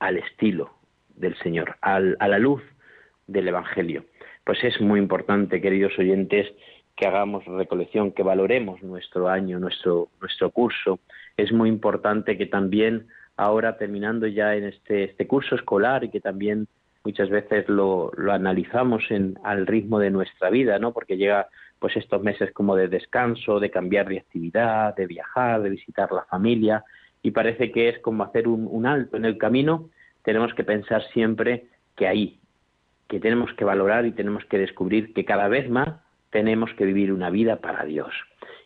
al 0.00 0.16
estilo 0.16 0.72
del 1.14 1.38
Señor, 1.38 1.76
a 1.80 2.00
la 2.00 2.38
luz 2.40 2.60
del 3.28 3.46
Evangelio. 3.46 4.04
Pues 4.42 4.64
es 4.64 4.80
muy 4.80 4.98
importante, 4.98 5.60
queridos 5.60 5.96
oyentes, 5.96 6.52
que 6.96 7.06
hagamos 7.06 7.44
recolección, 7.44 8.10
que 8.10 8.24
valoremos 8.24 8.82
nuestro 8.82 9.28
año, 9.28 9.60
nuestro, 9.60 10.08
nuestro 10.20 10.50
curso. 10.50 10.98
Es 11.36 11.52
muy 11.52 11.68
importante 11.68 12.36
que 12.36 12.46
también 12.46 13.06
ahora 13.36 13.78
terminando 13.78 14.26
ya 14.26 14.56
en 14.56 14.64
este, 14.64 15.04
este 15.04 15.28
curso 15.28 15.54
escolar 15.54 16.02
y 16.02 16.10
que 16.10 16.20
también 16.20 16.66
muchas 17.04 17.30
veces 17.30 17.68
lo, 17.68 18.10
lo 18.16 18.32
analizamos 18.32 19.04
en, 19.10 19.38
al 19.44 19.68
ritmo 19.68 20.00
de 20.00 20.10
nuestra 20.10 20.50
vida, 20.50 20.80
¿no? 20.80 20.92
Porque 20.92 21.16
llega 21.16 21.46
pues 21.78 21.96
estos 21.96 22.22
meses 22.22 22.52
como 22.52 22.74
de 22.76 22.88
descanso, 22.88 23.60
de 23.60 23.70
cambiar 23.70 24.08
de 24.08 24.18
actividad, 24.18 24.94
de 24.96 25.06
viajar, 25.06 25.62
de 25.62 25.70
visitar 25.70 26.10
la 26.12 26.24
familia 26.24 26.84
y 27.22 27.32
parece 27.32 27.72
que 27.72 27.88
es 27.88 27.98
como 27.98 28.22
hacer 28.22 28.46
un, 28.46 28.86
alto 28.86 29.16
en 29.16 29.24
el 29.24 29.36
camino. 29.36 29.90
Tenemos 30.22 30.54
que 30.54 30.62
pensar 30.62 31.02
siempre 31.12 31.66
que 31.96 32.06
ahí, 32.06 32.38
que 33.08 33.18
tenemos 33.18 33.52
que 33.54 33.64
valorar 33.64 34.06
y 34.06 34.12
tenemos 34.12 34.44
que 34.44 34.58
descubrir 34.58 35.12
que 35.12 35.24
cada 35.24 35.48
vez 35.48 35.68
más 35.68 35.88
tenemos 36.30 36.72
que 36.74 36.84
vivir 36.84 37.12
una 37.12 37.30
vida 37.30 37.56
para 37.56 37.84
Dios. 37.84 38.14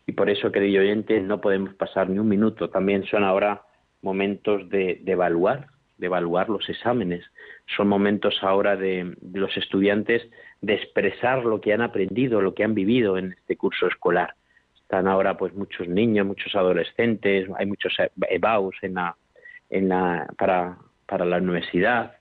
Y 0.06 0.12
por 0.12 0.28
eso, 0.28 0.52
querido 0.52 0.82
oyente, 0.82 1.20
no 1.20 1.40
podemos 1.40 1.74
pasar 1.74 2.10
ni 2.10 2.18
un 2.18 2.28
minuto. 2.28 2.68
También 2.68 3.04
son 3.04 3.24
ahora 3.24 3.62
momentos 4.02 4.68
de, 4.68 5.02
evaluar, 5.06 5.68
de 6.00 6.06
evaluar 6.06 6.48
los 6.48 6.68
exámenes. 6.68 7.24
Son 7.76 7.86
momentos 7.86 8.38
ahora 8.42 8.76
de, 8.76 9.14
los 9.32 9.56
estudiantes 9.56 10.28
de 10.60 10.74
expresar 10.74 11.44
lo 11.44 11.60
que 11.60 11.72
han 11.72 11.82
aprendido, 11.82 12.40
lo 12.40 12.54
que 12.54 12.64
han 12.64 12.74
vivido 12.74 13.16
en 13.16 13.32
este 13.32 13.56
curso 13.56 13.86
escolar. 13.86 14.34
Están 14.74 15.06
ahora 15.06 15.36
pues 15.36 15.54
muchos 15.54 15.86
niños, 15.86 16.26
muchos 16.26 16.54
adolescentes, 16.56 17.48
hay 17.56 17.66
muchos 17.66 17.94
EBAUs 18.28 18.74
en 18.82 18.94
la, 18.94 19.16
en 19.68 19.88
la, 19.88 20.26
para, 20.36 20.78
para 21.06 21.24
la 21.24 21.36
universidad, 21.36 22.16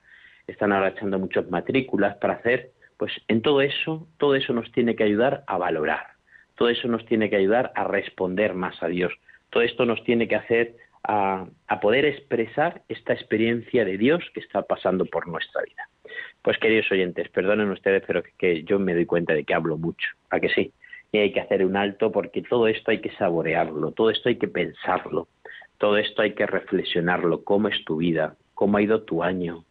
están 0.46 0.72
ahora 0.72 0.90
echando 0.90 1.18
muchas 1.18 1.50
matrículas 1.50 2.18
para 2.18 2.36
hacer 2.36 2.72
pues 2.98 3.14
en 3.30 3.42
todo 3.42 3.62
eso, 3.62 4.08
todo 4.18 4.36
eso 4.36 4.52
nos 4.52 4.70
tiene 4.74 4.96
que 4.96 5.06
ayudar 5.06 5.46
a 5.48 5.58
valorar, 5.58 6.08
todo 6.56 6.68
eso 6.68 6.90
nos 6.90 7.06
tiene 7.06 7.30
que 7.30 7.38
ayudar 7.38 7.72
a 7.76 7.86
responder 7.86 8.54
más 8.54 8.84
a 8.84 8.88
Dios, 8.88 9.14
todo 9.50 9.64
esto 9.64 9.86
nos 9.86 10.04
tiene 10.04 10.28
que 10.28 10.36
hacer 10.36 10.76
a, 11.04 11.48
poder 11.82 12.06
expresar 12.06 12.82
esta 12.90 13.14
experiencia 13.14 13.86
de 13.86 13.98
Dios 13.98 14.24
que 14.34 14.42
está 14.42 14.62
pasando 14.64 15.06
por 15.06 15.28
nuestra 15.28 15.62
vida. 15.64 15.90
Pues 16.42 16.58
queridos 16.58 16.92
oyentes, 16.92 17.30
perdonen 17.30 17.70
ustedes, 17.72 18.04
pero 18.06 18.24
que, 18.38 18.64
yo 18.64 18.80
me 18.80 18.94
doy 18.94 19.06
cuenta 19.06 19.34
de 19.34 19.44
que 19.44 19.54
hablo 19.54 19.78
mucho, 19.78 20.08
¿a 20.30 20.40
que 20.40 20.50
sí? 20.50 20.74
Y 21.12 21.20
hay 21.20 21.32
que 21.32 21.40
hacer 21.40 21.66
un 21.66 21.78
alto 21.78 22.12
porque 22.12 22.42
todo 22.42 22.68
esto 22.68 22.92
hay 22.92 23.00
que 23.00 23.12
saborearlo, 23.12 23.92
todo 23.92 24.10
esto 24.10 24.30
hay 24.30 24.36
que 24.36 24.48
pensarlo, 24.48 25.28
todo 25.78 25.98
esto 25.98 26.22
hay 26.22 26.34
que 26.34 26.46
reflexionarlo, 26.46 27.44
cómo 27.44 27.70
es 27.70 27.84
tu 27.86 27.98
vida, 27.98 28.36
cómo 28.54 28.78
ha 28.78 28.82
ido 28.82 29.04
tu 29.04 29.24
año, 29.24 29.64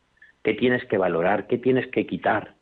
qué 0.42 0.54
tienes 0.54 0.85
que 0.87 0.99
valorar, 0.99 1.47
qué 1.47 1.58
tienes 1.58 1.87
que 1.88 2.06
quitar, 2.06 2.54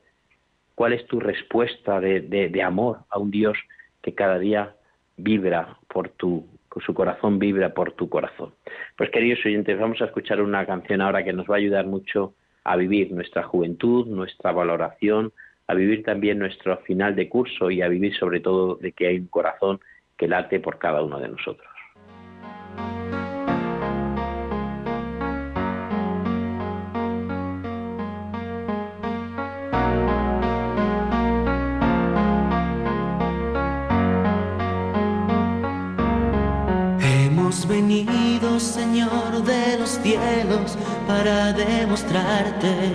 ¿Cuál 0.77 0.93
es 0.93 1.07
tu 1.07 1.21
respuesta 1.21 2.01
de, 2.01 2.63
amor 2.63 2.99
a 3.09 3.19
un 3.19 3.31
Dios 3.31 3.57
que 4.03 4.15
cada 4.15 4.39
día 4.39 4.77
vibra 5.17 5.79
por 5.89 6.11
tu, 6.11 6.47
su 6.81 6.95
corazón 6.95 7.39
vibra 7.39 7.75
por 7.75 7.93
tu 7.93 8.09
corazón? 8.09 8.55
Pues 8.97 9.11
queridos 9.11 9.45
oyentes, 9.45 9.79
vamos 9.79 10.01
a 10.01 10.07
escuchar 10.07 10.41
una 10.41 10.67
canción 10.67 11.01
ahora 11.01 11.25
que 11.25 11.33
nos 11.33 11.47
va 11.47 11.55
a 11.55 11.59
ayudar 11.59 11.87
mucho 11.87 12.35
a 12.65 12.77
vivir 12.77 13.13
nuestra 13.13 13.45
juventud, 13.45 14.07
nuestra 14.07 14.53
valoración, 14.53 15.33
a 15.69 15.75
vivir 15.75 16.03
también 16.03 16.39
nuestro 16.39 16.77
final 16.79 17.15
de 17.15 17.29
curso 17.29 17.71
y 17.71 17.83
a 17.83 17.89
vivir 17.89 18.15
sobre 18.17 18.41
todo 18.41 18.77
de 18.77 18.93
que 18.93 19.09
hay 19.09 19.19
un 19.19 19.29
corazón 19.29 19.81
que 20.17 20.29
late 20.29 20.61
por 20.61 20.79
cada 20.79 21.03
uno 21.03 21.21
de 21.21 21.29
nosotros. 21.29 21.76
Hemos 37.47 37.69
venido, 37.69 38.59
Señor 38.59 39.45
de 39.45 39.79
los 39.79 40.01
cielos, 40.03 40.77
para 41.07 41.53
demostrarte 41.53 42.93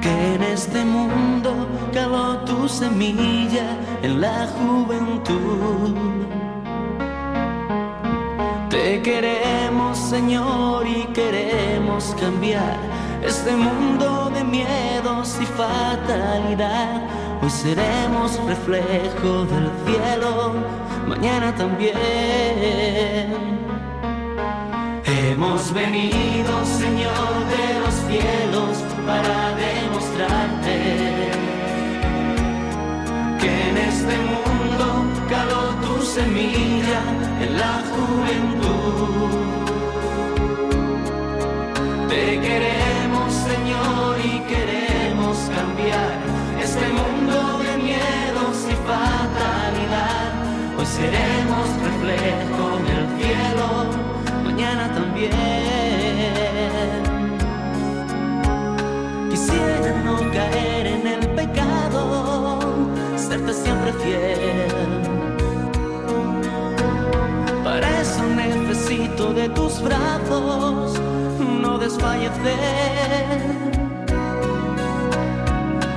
que 0.00 0.34
en 0.36 0.42
este 0.44 0.84
mundo 0.84 1.66
caló 1.92 2.38
tu 2.44 2.68
semilla 2.68 3.76
en 4.00 4.20
la 4.20 4.46
juventud. 4.46 5.96
Te 8.70 9.02
queremos, 9.02 9.98
Señor, 9.98 10.86
y 10.86 11.12
queremos 11.12 12.14
cambiar 12.20 12.78
este 13.26 13.56
mundo 13.56 14.30
de 14.32 14.44
miedos 14.44 15.36
y 15.42 15.46
fatalidad. 15.46 17.02
Hoy 17.44 17.50
seremos 17.50 18.42
reflejo 18.46 19.44
del 19.44 19.70
cielo, 19.84 20.54
mañana 21.06 21.54
también. 21.54 21.94
Hemos 25.04 25.74
venido, 25.74 26.64
Señor 26.64 27.34
de 27.52 27.80
los 27.80 27.94
cielos, 28.08 28.78
para 29.06 29.54
demostrarte 29.56 30.76
que 33.40 33.68
en 33.68 33.76
este 33.76 34.16
mundo 34.30 34.86
caló 35.28 35.64
tu 35.86 36.02
semilla 36.02 37.02
en 37.42 37.58
la 37.58 37.82
juventud. 37.92 39.53
Seremos 51.04 51.66
reflejo 51.88 52.64
en 52.78 52.86
el 52.96 53.04
cielo, 53.18 53.66
mañana 54.44 54.84
también. 54.94 55.32
Quisiera 59.30 59.90
no 60.04 60.16
caer 60.32 60.86
en 60.86 61.06
el 61.06 61.28
pecado, 61.40 62.58
serte 63.16 63.52
siempre 63.52 63.92
fiel. 64.02 64.72
Para 67.62 68.00
eso 68.00 68.22
necesito 68.44 69.34
de 69.34 69.48
tus 69.50 69.82
brazos, 69.82 70.98
no 71.62 71.78
desfallecer. 71.78 73.40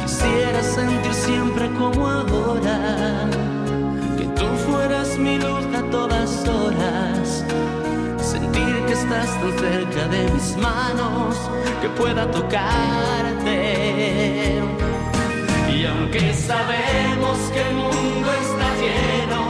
Quisiera 0.02 0.62
sentir 0.64 1.14
siempre 1.14 1.70
como 1.80 2.08
ahora, 2.10 3.30
tú 4.38 4.48
fueras 4.70 5.18
mi 5.18 5.38
luz 5.38 5.66
a 5.76 5.84
todas 5.90 6.48
horas. 6.48 7.44
Sentir 8.20 8.76
que 8.86 8.94
estás 8.94 9.30
tan 9.42 9.60
cerca 9.60 10.08
de 10.08 10.30
mis 10.32 10.56
manos, 10.58 11.36
que 11.82 11.90
pueda 11.90 12.30
tocarte. 12.32 13.58
Y 15.74 15.86
aunque 15.86 16.34
sabemos 16.34 17.38
que 17.54 17.62
el 17.62 17.76
mundo 17.76 18.30
está 18.42 18.68
lleno 18.82 19.47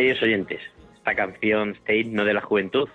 queridos 0.00 0.22
oyentes, 0.22 0.62
esta 0.96 1.14
canción 1.14 1.72
Stay, 1.72 2.04
no 2.04 2.24
de 2.24 2.32
la 2.32 2.40
juventud, 2.40 2.88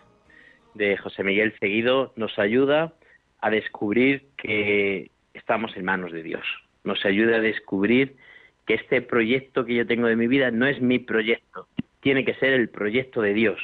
de 0.74 0.98
José 0.98 1.24
Miguel 1.24 1.54
Seguido, 1.60 2.12
nos 2.16 2.40
ayuda 2.40 2.94
a 3.42 3.52
descubrir 3.52 4.24
que 4.36 5.12
estamos 5.36 5.78
en 5.78 5.86
manos 5.86 6.12
de 6.12 6.24
Dios. 6.24 6.42
Nos 6.84 7.06
ayuda 7.06 7.36
a 7.36 7.42
descubrir 7.42 8.16
que 8.66 8.74
este 8.74 9.04
proyecto 9.04 9.66
que 9.66 9.76
yo 9.76 9.86
tengo 9.86 10.08
de 10.08 10.16
mi 10.16 10.26
vida 10.26 10.50
no 10.50 10.66
es 10.66 10.82
mi 10.82 10.98
proyecto, 10.98 11.68
tiene 12.00 12.26
que 12.26 12.34
ser 12.34 12.54
el 12.54 12.70
proyecto 12.70 13.22
de 13.22 13.36
Dios. 13.36 13.60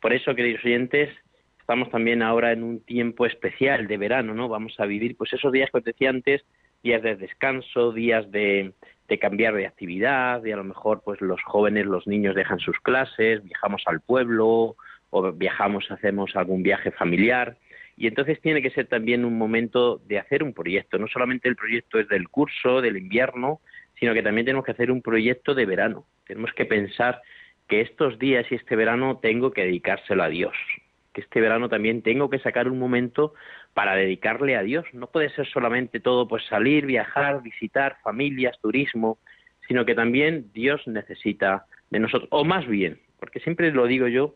Por 0.00 0.12
eso, 0.12 0.36
queridos 0.36 0.64
oyentes, 0.64 1.10
estamos 1.58 1.90
también 1.90 2.22
ahora 2.22 2.52
en 2.52 2.62
un 2.62 2.78
tiempo 2.78 3.26
especial 3.26 3.88
de 3.88 3.96
verano, 3.96 4.34
¿no? 4.34 4.48
Vamos 4.48 4.78
a 4.78 4.86
vivir 4.86 5.16
pues 5.16 5.32
esos 5.32 5.50
días 5.50 5.68
que 5.72 5.78
os 5.78 5.84
decía 5.84 6.10
antes, 6.10 6.44
días 6.84 7.02
de 7.02 7.16
descanso, 7.16 7.90
días 7.90 8.30
de, 8.30 8.72
de 9.08 9.18
cambiar 9.18 9.54
de 9.54 9.66
actividad, 9.66 10.44
y 10.44 10.52
a 10.52 10.56
lo 10.56 10.64
mejor 10.64 11.02
pues 11.04 11.20
los 11.20 11.42
jóvenes, 11.42 11.86
los 11.86 12.06
niños 12.06 12.34
dejan 12.34 12.58
sus 12.58 12.78
clases, 12.80 13.44
viajamos 13.44 13.82
al 13.86 14.00
pueblo 14.00 14.76
o 15.10 15.32
viajamos, 15.32 15.90
hacemos 15.90 16.34
algún 16.36 16.62
viaje 16.62 16.90
familiar. 16.90 17.56
Y 17.96 18.08
entonces 18.08 18.40
tiene 18.40 18.62
que 18.62 18.70
ser 18.70 18.86
también 18.86 19.24
un 19.24 19.38
momento 19.38 19.98
de 20.06 20.18
hacer 20.18 20.42
un 20.42 20.52
proyecto. 20.52 20.98
No 20.98 21.06
solamente 21.06 21.48
el 21.48 21.56
proyecto 21.56 22.00
es 22.00 22.08
del 22.08 22.28
curso, 22.28 22.80
del 22.80 22.96
invierno, 22.96 23.60
sino 24.00 24.14
que 24.14 24.22
también 24.22 24.46
tenemos 24.46 24.64
que 24.64 24.72
hacer 24.72 24.90
un 24.90 25.02
proyecto 25.02 25.54
de 25.54 25.66
verano. 25.66 26.06
Tenemos 26.26 26.52
que 26.54 26.64
pensar 26.64 27.22
que 27.68 27.80
estos 27.80 28.18
días 28.18 28.46
y 28.50 28.56
este 28.56 28.74
verano 28.76 29.18
tengo 29.22 29.52
que 29.52 29.62
dedicárselo 29.64 30.22
a 30.22 30.28
Dios. 30.28 30.54
Que 31.14 31.22
este 31.22 31.40
verano 31.40 31.70
también 31.70 32.02
tengo 32.02 32.28
que 32.28 32.40
sacar 32.40 32.68
un 32.68 32.78
momento 32.78 33.32
para 33.72 33.94
dedicarle 33.94 34.56
a 34.56 34.62
Dios. 34.62 34.84
No 34.92 35.06
puede 35.06 35.30
ser 35.30 35.48
solamente 35.48 36.00
todo 36.00 36.28
pues 36.28 36.44
salir, 36.46 36.84
viajar, 36.84 37.42
visitar 37.42 37.96
familias, 38.02 38.58
turismo, 38.60 39.18
sino 39.66 39.86
que 39.86 39.94
también 39.94 40.50
Dios 40.52 40.86
necesita 40.86 41.64
de 41.90 42.00
nosotros, 42.00 42.28
o 42.32 42.44
más 42.44 42.66
bien, 42.66 43.00
porque 43.18 43.40
siempre 43.40 43.70
lo 43.70 43.86
digo 43.86 44.08
yo, 44.08 44.34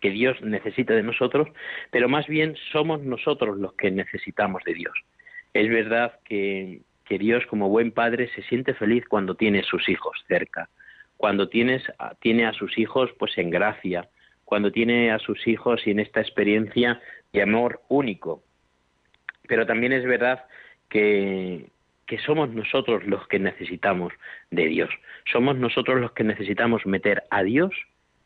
que 0.00 0.10
Dios 0.10 0.40
necesita 0.42 0.94
de 0.94 1.02
nosotros, 1.02 1.48
pero 1.90 2.08
más 2.08 2.26
bien 2.26 2.54
somos 2.70 3.02
nosotros 3.02 3.58
los 3.58 3.72
que 3.74 3.90
necesitamos 3.90 4.62
de 4.64 4.74
Dios. 4.74 4.94
Es 5.54 5.68
verdad 5.70 6.20
que, 6.24 6.82
que 7.06 7.18
Dios 7.18 7.44
como 7.46 7.68
buen 7.68 7.92
padre 7.92 8.28
se 8.34 8.42
siente 8.42 8.74
feliz 8.74 9.04
cuando 9.08 9.36
tiene 9.36 9.62
sus 9.62 9.88
hijos 9.88 10.16
cerca, 10.28 10.68
cuando 11.16 11.48
tienes, 11.48 11.82
tiene 12.20 12.46
a 12.46 12.52
sus 12.52 12.76
hijos 12.78 13.10
pues 13.18 13.36
en 13.38 13.50
gracia, 13.50 14.08
cuando 14.46 14.72
tiene 14.72 15.10
a 15.10 15.18
sus 15.18 15.46
hijos 15.46 15.86
y 15.86 15.90
en 15.90 16.00
esta 16.00 16.20
experiencia 16.20 17.02
de 17.32 17.42
amor 17.42 17.82
único. 17.88 18.42
Pero 19.46 19.66
también 19.66 19.92
es 19.92 20.04
verdad 20.04 20.44
que, 20.88 21.66
que 22.06 22.18
somos 22.18 22.48
nosotros 22.50 23.04
los 23.04 23.26
que 23.28 23.38
necesitamos 23.38 24.12
de 24.50 24.66
Dios. 24.66 24.90
Somos 25.30 25.56
nosotros 25.56 26.00
los 26.00 26.12
que 26.12 26.24
necesitamos 26.24 26.86
meter 26.86 27.24
a 27.30 27.42
Dios 27.42 27.72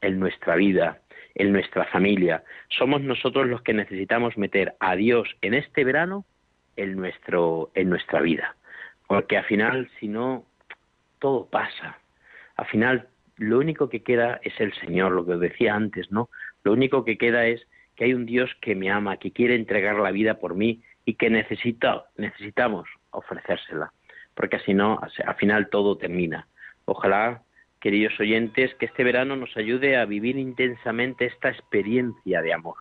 en 0.02 0.20
nuestra 0.20 0.56
vida, 0.56 1.00
en 1.34 1.52
nuestra 1.52 1.86
familia. 1.86 2.44
Somos 2.68 3.00
nosotros 3.00 3.48
los 3.48 3.62
que 3.62 3.72
necesitamos 3.72 4.36
meter 4.36 4.74
a 4.78 4.96
Dios 4.96 5.28
en 5.40 5.54
este 5.54 5.84
verano 5.84 6.26
en, 6.76 6.96
nuestro, 6.96 7.70
en 7.74 7.88
nuestra 7.88 8.20
vida. 8.20 8.56
Porque 9.06 9.38
al 9.38 9.44
final, 9.44 9.90
si 9.98 10.06
no, 10.06 10.44
todo 11.18 11.46
pasa. 11.46 11.98
Al 12.56 12.66
final, 12.66 13.08
lo 13.40 13.58
único 13.58 13.88
que 13.88 14.02
queda 14.02 14.38
es 14.42 14.52
el 14.60 14.72
Señor, 14.74 15.12
lo 15.12 15.24
que 15.24 15.32
os 15.32 15.40
decía 15.40 15.74
antes, 15.74 16.12
¿no? 16.12 16.28
Lo 16.62 16.72
único 16.72 17.04
que 17.04 17.16
queda 17.16 17.46
es 17.46 17.66
que 17.96 18.04
hay 18.04 18.14
un 18.14 18.26
Dios 18.26 18.50
que 18.60 18.74
me 18.74 18.90
ama, 18.90 19.16
que 19.16 19.32
quiere 19.32 19.54
entregar 19.54 19.96
la 19.96 20.10
vida 20.10 20.34
por 20.34 20.54
mí 20.54 20.82
y 21.04 21.14
que 21.14 21.30
necesita, 21.30 22.04
necesitamos 22.16 22.88
ofrecérsela. 23.10 23.92
Porque 24.34 24.58
si 24.60 24.74
no, 24.74 25.00
al 25.26 25.34
final 25.36 25.70
todo 25.70 25.96
termina. 25.96 26.46
Ojalá 26.84 27.42
queridos 27.80 28.18
oyentes, 28.20 28.74
que 28.74 28.86
este 28.86 29.04
verano 29.04 29.36
nos 29.36 29.56
ayude 29.56 29.96
a 29.96 30.04
vivir 30.04 30.36
intensamente 30.36 31.24
esta 31.24 31.48
experiencia 31.48 32.42
de 32.42 32.52
amor. 32.52 32.76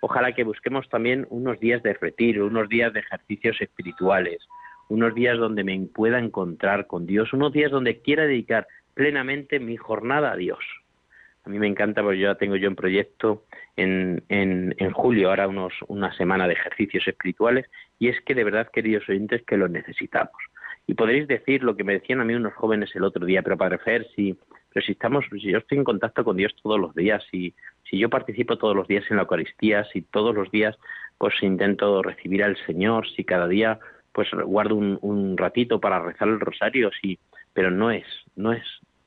Ojalá 0.00 0.32
que 0.32 0.44
busquemos 0.44 0.88
también 0.88 1.26
unos 1.30 1.60
días 1.60 1.82
de 1.82 1.94
retiro, 1.94 2.46
unos 2.46 2.68
días 2.68 2.92
de 2.92 3.00
ejercicios 3.00 3.60
espirituales, 3.60 4.40
unos 4.88 5.14
días 5.14 5.38
donde 5.38 5.62
me 5.62 5.78
pueda 5.86 6.18
encontrar 6.18 6.88
con 6.88 7.06
Dios, 7.06 7.32
unos 7.32 7.52
días 7.52 7.70
donde 7.70 8.00
quiera 8.00 8.24
dedicar 8.24 8.66
plenamente 9.00 9.60
mi 9.60 9.78
jornada 9.78 10.32
a 10.32 10.36
Dios. 10.36 10.58
A 11.44 11.48
mí 11.48 11.58
me 11.58 11.66
encanta, 11.66 12.02
porque 12.02 12.18
yo 12.18 12.26
ya 12.26 12.34
tengo 12.34 12.56
yo 12.56 12.68
un 12.68 12.76
proyecto 12.76 13.44
en, 13.74 14.22
en, 14.28 14.74
en 14.76 14.90
julio, 14.92 15.30
ahora 15.30 15.48
unos, 15.48 15.72
una 15.88 16.12
semana 16.18 16.46
de 16.46 16.52
ejercicios 16.52 17.08
espirituales, 17.08 17.64
y 17.98 18.08
es 18.08 18.20
que 18.20 18.34
de 18.34 18.44
verdad, 18.44 18.68
queridos 18.70 19.08
oyentes, 19.08 19.42
que 19.46 19.56
lo 19.56 19.68
necesitamos. 19.68 20.36
Y 20.86 20.92
podréis 20.92 21.26
decir 21.28 21.62
lo 21.62 21.76
que 21.76 21.82
me 21.82 21.94
decían 21.94 22.20
a 22.20 22.26
mí 22.26 22.34
unos 22.34 22.52
jóvenes 22.52 22.94
el 22.94 23.04
otro 23.04 23.24
día, 23.24 23.40
pero 23.40 23.56
para 23.56 23.78
Fer, 23.78 24.06
si, 24.14 24.36
pero 24.70 24.84
si 24.84 24.92
estamos, 24.92 25.24
si 25.30 25.50
yo 25.50 25.56
estoy 25.56 25.78
en 25.78 25.84
contacto 25.84 26.22
con 26.22 26.36
Dios 26.36 26.54
todos 26.62 26.78
los 26.78 26.94
días, 26.94 27.24
si, 27.30 27.54
si 27.88 27.96
yo 27.96 28.10
participo 28.10 28.58
todos 28.58 28.76
los 28.76 28.86
días 28.86 29.04
en 29.08 29.16
la 29.16 29.22
Eucaristía, 29.22 29.84
si 29.84 30.02
todos 30.02 30.34
los 30.34 30.50
días 30.50 30.76
pues 31.16 31.32
intento 31.40 32.02
recibir 32.02 32.44
al 32.44 32.58
Señor, 32.66 33.08
si 33.16 33.24
cada 33.24 33.48
día 33.48 33.78
pues 34.12 34.28
guardo 34.44 34.74
un, 34.74 34.98
un 35.00 35.38
ratito 35.38 35.80
para 35.80 36.00
rezar 36.00 36.28
el 36.28 36.38
rosario, 36.38 36.90
sí, 37.00 37.18
pero 37.54 37.70
no 37.70 37.90
es, 37.90 38.04
no 38.36 38.52
es. 38.52 38.64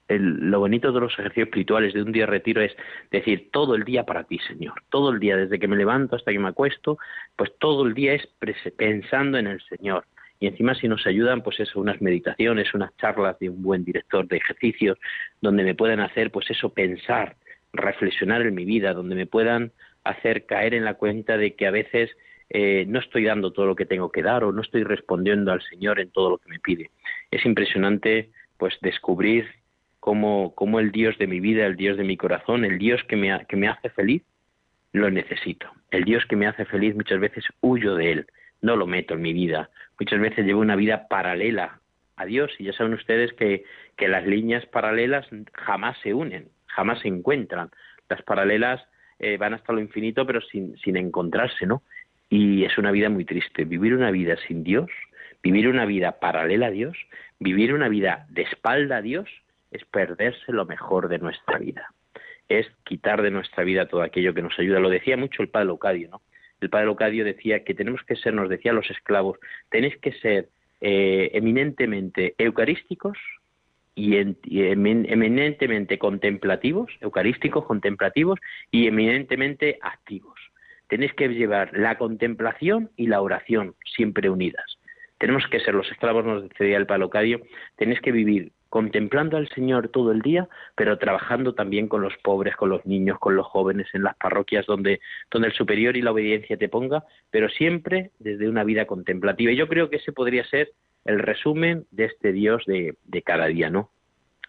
El, 0.07 0.51
lo 0.51 0.59
bonito 0.59 0.91
de 0.91 0.99
los 0.99 1.13
ejercicios 1.13 1.47
espirituales 1.47 1.93
de 1.93 2.01
un 2.01 2.11
día 2.11 2.23
de 2.23 2.31
retiro 2.31 2.61
es 2.61 2.75
decir 3.09 3.49
todo 3.51 3.75
el 3.75 3.83
día 3.83 4.03
para 4.03 4.25
ti, 4.25 4.39
Señor, 4.39 4.73
todo 4.89 5.11
el 5.11 5.19
día, 5.19 5.37
desde 5.37 5.59
que 5.59 5.67
me 5.67 5.77
levanto 5.77 6.15
hasta 6.15 6.31
que 6.31 6.39
me 6.39 6.49
acuesto, 6.49 6.97
pues 7.37 7.51
todo 7.57 7.85
el 7.85 7.93
día 7.93 8.13
es 8.13 8.27
pensando 8.77 9.37
en 9.37 9.47
el 9.47 9.61
Señor 9.61 10.05
y 10.43 10.47
encima 10.47 10.75
si 10.75 10.89
nos 10.89 11.07
ayudan, 11.07 11.41
pues 11.41 11.57
eso, 11.61 11.79
unas 11.79 12.01
meditaciones, 12.01 12.73
unas 12.73 12.93
charlas 12.97 13.39
de 13.39 13.47
un 13.47 13.63
buen 13.63 13.85
director 13.85 14.27
de 14.27 14.35
ejercicios, 14.35 14.97
donde 15.39 15.63
me 15.63 15.73
puedan 15.73 16.01
hacer, 16.01 16.31
pues 16.31 16.49
eso, 16.51 16.73
pensar, 16.73 17.37
reflexionar 17.71 18.41
en 18.41 18.53
mi 18.53 18.65
vida, 18.65 18.93
donde 18.93 19.15
me 19.15 19.25
puedan 19.25 19.71
hacer 20.03 20.45
caer 20.45 20.73
en 20.73 20.83
la 20.83 20.95
cuenta 20.95 21.37
de 21.37 21.55
que 21.55 21.65
a 21.65 21.71
veces 21.71 22.11
eh, 22.49 22.83
no 22.89 22.99
estoy 22.99 23.23
dando 23.23 23.53
todo 23.53 23.67
lo 23.67 23.77
que 23.77 23.85
tengo 23.85 24.11
que 24.11 24.21
dar 24.21 24.43
o 24.43 24.51
no 24.51 24.61
estoy 24.61 24.83
respondiendo 24.83 25.53
al 25.53 25.61
Señor 25.61 26.01
en 26.01 26.11
todo 26.11 26.31
lo 26.31 26.37
que 26.39 26.49
me 26.49 26.59
pide. 26.59 26.91
Es 27.31 27.45
impresionante 27.45 28.31
pues 28.57 28.77
descubrir 28.81 29.47
cómo, 30.03 30.53
cómo 30.53 30.81
el 30.81 30.91
Dios 30.91 31.17
de 31.17 31.27
mi 31.27 31.39
vida, 31.39 31.65
el 31.65 31.77
Dios 31.77 31.95
de 31.95 32.03
mi 32.03 32.17
corazón, 32.17 32.65
el 32.65 32.77
Dios 32.77 33.01
que 33.05 33.15
me, 33.15 33.45
que 33.47 33.55
me 33.55 33.69
hace 33.69 33.89
feliz, 33.89 34.21
lo 34.91 35.09
necesito. 35.09 35.71
El 35.91 36.03
Dios 36.03 36.25
que 36.25 36.35
me 36.35 36.45
hace 36.45 36.65
feliz 36.65 36.93
muchas 36.93 37.21
veces 37.21 37.45
huyo 37.61 37.95
de 37.95 38.11
él, 38.11 38.27
no 38.61 38.75
lo 38.75 38.85
meto 38.85 39.13
en 39.13 39.21
mi 39.21 39.31
vida. 39.31 39.69
Muchas 39.97 40.19
veces 40.19 40.45
llevo 40.45 40.59
una 40.59 40.75
vida 40.75 41.07
paralela 41.07 41.79
a 42.17 42.25
Dios 42.25 42.51
y 42.59 42.65
ya 42.65 42.73
saben 42.73 42.95
ustedes 42.95 43.31
que, 43.31 43.63
que 43.95 44.09
las 44.09 44.27
líneas 44.27 44.65
paralelas 44.65 45.25
jamás 45.53 45.97
se 46.03 46.13
unen, 46.13 46.49
jamás 46.65 46.99
se 46.99 47.07
encuentran. 47.07 47.69
Las 48.09 48.21
paralelas 48.23 48.85
eh, 49.19 49.37
van 49.37 49.53
hasta 49.53 49.71
lo 49.71 49.79
infinito 49.79 50.27
pero 50.27 50.41
sin, 50.41 50.77
sin 50.79 50.97
encontrarse, 50.97 51.65
¿no? 51.65 51.81
Y 52.29 52.65
es 52.65 52.77
una 52.77 52.91
vida 52.91 53.07
muy 53.07 53.23
triste. 53.23 53.63
Vivir 53.63 53.93
una 53.93 54.11
vida 54.11 54.35
sin 54.49 54.65
Dios, 54.65 54.89
vivir 55.41 55.69
una 55.69 55.85
vida 55.85 56.19
paralela 56.19 56.67
a 56.67 56.71
Dios, 56.71 56.97
vivir 57.39 57.73
una 57.73 57.87
vida 57.87 58.27
de 58.31 58.41
espalda 58.41 58.97
a 58.97 59.01
Dios, 59.01 59.29
es 59.73 59.83
perderse 59.85 60.51
lo 60.51 60.65
mejor 60.65 61.09
de 61.09 61.19
nuestra 61.19 61.57
vida. 61.57 61.91
Es 62.47 62.67
quitar 62.83 63.21
de 63.21 63.31
nuestra 63.31 63.63
vida 63.63 63.87
todo 63.87 64.01
aquello 64.01 64.33
que 64.33 64.41
nos 64.41 64.57
ayuda. 64.59 64.79
Lo 64.79 64.89
decía 64.89 65.17
mucho 65.17 65.41
el 65.41 65.49
padre 65.49 65.67
Locadio, 65.67 66.09
¿no? 66.09 66.21
El 66.61 66.69
padre 66.69 66.85
Locadio 66.85 67.25
decía 67.25 67.63
que 67.63 67.73
tenemos 67.73 68.01
que 68.03 68.15
ser, 68.15 68.33
nos 68.33 68.47
decía 68.47 68.71
a 68.71 68.75
los 68.75 68.89
esclavos, 68.89 69.37
tenéis 69.69 69.97
que 69.97 70.13
ser 70.13 70.47
eh, 70.79 71.31
eminentemente 71.33 72.35
eucarísticos 72.37 73.17
y, 73.95 74.15
eminentemente 74.15 75.99
contemplativos, 75.99 76.91
eucarísticos, 77.01 77.65
contemplativos 77.65 78.39
y 78.71 78.87
eminentemente 78.87 79.77
activos. 79.81 80.39
Tenéis 80.87 81.13
que 81.13 81.27
llevar 81.27 81.71
la 81.77 81.97
contemplación 81.97 82.91
y 82.95 83.07
la 83.07 83.21
oración 83.21 83.75
siempre 83.95 84.29
unidas. 84.29 84.77
Tenemos 85.17 85.45
que 85.47 85.59
ser 85.59 85.73
los 85.73 85.89
esclavos, 85.91 86.25
nos 86.25 86.49
decía 86.49 86.77
el 86.77 86.85
palocadio, 86.85 87.41
tenéis 87.77 88.01
que 88.01 88.11
vivir 88.11 88.51
contemplando 88.73 89.37
al 89.37 89.47
Señor 89.49 89.89
todo 89.89 90.11
el 90.11 90.23
día, 90.23 90.49
pero 90.73 90.97
trabajando 90.97 91.53
también 91.53 91.87
con 91.87 92.01
los 92.01 92.17
pobres, 92.23 92.55
con 92.55 92.69
los 92.69 92.83
niños, 92.87 93.19
con 93.19 93.35
los 93.35 93.45
jóvenes, 93.45 93.85
en 93.93 94.01
las 94.01 94.15
parroquias 94.15 94.65
donde, 94.65 94.99
donde 95.29 95.49
el 95.49 95.53
superior 95.53 95.95
y 95.95 96.01
la 96.01 96.09
obediencia 96.09 96.57
te 96.57 96.69
ponga, 96.69 97.03
pero 97.29 97.49
siempre 97.49 98.09
desde 98.17 98.49
una 98.49 98.63
vida 98.63 98.87
contemplativa. 98.87 99.51
Y 99.51 99.57
yo 99.57 99.67
creo 99.67 99.91
que 99.91 99.97
ese 99.97 100.11
podría 100.11 100.43
ser 100.45 100.71
el 101.05 101.19
resumen 101.19 101.85
de 101.91 102.05
este 102.05 102.31
Dios 102.31 102.63
de, 102.65 102.95
de 103.03 103.21
cada 103.21 103.45
día, 103.45 103.69
¿no? 103.69 103.91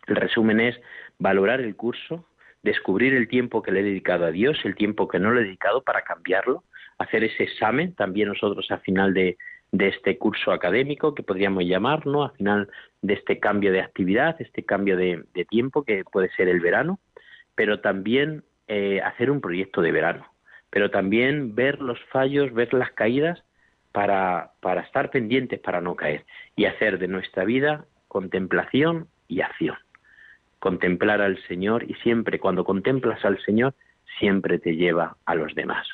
El 0.07 0.17
resumen 0.17 0.59
es 0.59 0.81
valorar 1.19 1.61
el 1.61 1.77
curso, 1.77 2.27
descubrir 2.63 3.13
el 3.13 3.29
tiempo 3.29 3.61
que 3.61 3.73
le 3.73 3.81
he 3.81 3.83
dedicado 3.83 4.25
a 4.25 4.31
Dios, 4.31 4.57
el 4.65 4.75
tiempo 4.75 5.07
que 5.07 5.19
no 5.19 5.33
le 5.33 5.43
he 5.43 5.45
dedicado 5.45 5.83
para 5.83 6.01
cambiarlo, 6.01 6.65
hacer 6.97 7.25
ese 7.25 7.43
examen 7.43 7.95
también 7.95 8.29
nosotros 8.29 8.71
al 8.71 8.81
final 8.81 9.13
de, 9.13 9.37
de 9.75 9.89
este 9.89 10.19
curso 10.19 10.53
académico 10.53 11.17
que 11.17 11.25
podríamos 11.25 11.65
llamar, 11.65 12.07
¿no? 12.07 12.23
Al 12.23 12.31
final 12.37 12.69
de 13.03 13.15
este 13.15 13.41
cambio 13.41 13.73
de 13.73 13.81
actividad, 13.81 14.41
este 14.41 14.63
cambio 14.65 14.97
de, 14.97 15.25
tiempo 15.51 15.83
que 15.83 16.05
puede 16.05 16.31
ser 16.37 16.49
el 16.49 16.61
verano, 16.61 17.01
pero 17.57 17.81
también 17.81 18.45
eh, 18.69 19.01
hacer 19.03 19.33
un 19.33 19.41
proyecto 19.41 19.83
de 19.83 19.91
verano, 19.91 20.27
pero 20.71 20.93
también 20.93 21.57
ver 21.57 21.81
los 21.81 21.99
fallos, 22.13 22.55
ver 22.55 22.73
las 22.73 22.93
caídas 22.93 23.43
para, 23.91 24.53
para 24.61 24.83
estar 24.83 25.11
pendientes, 25.11 25.59
para 25.59 25.81
no 25.81 25.97
caer 25.97 26.25
y 26.55 26.67
hacer 26.67 27.01
de 27.01 27.09
nuestra 27.09 27.45
vida 27.45 27.85
contemplación 28.07 29.09
y 29.27 29.41
acción. 29.41 29.77
Contemplar 30.61 31.21
al 31.21 31.43
Señor 31.49 31.83
y 31.91 31.95
siempre 31.95 32.39
cuando 32.39 32.65
contemplas 32.65 33.25
al 33.25 33.43
Señor, 33.45 33.75
siempre 34.21 34.61
te 34.61 34.77
lleva 34.77 35.17
a 35.27 35.35
los 35.35 35.53
demás 35.57 35.85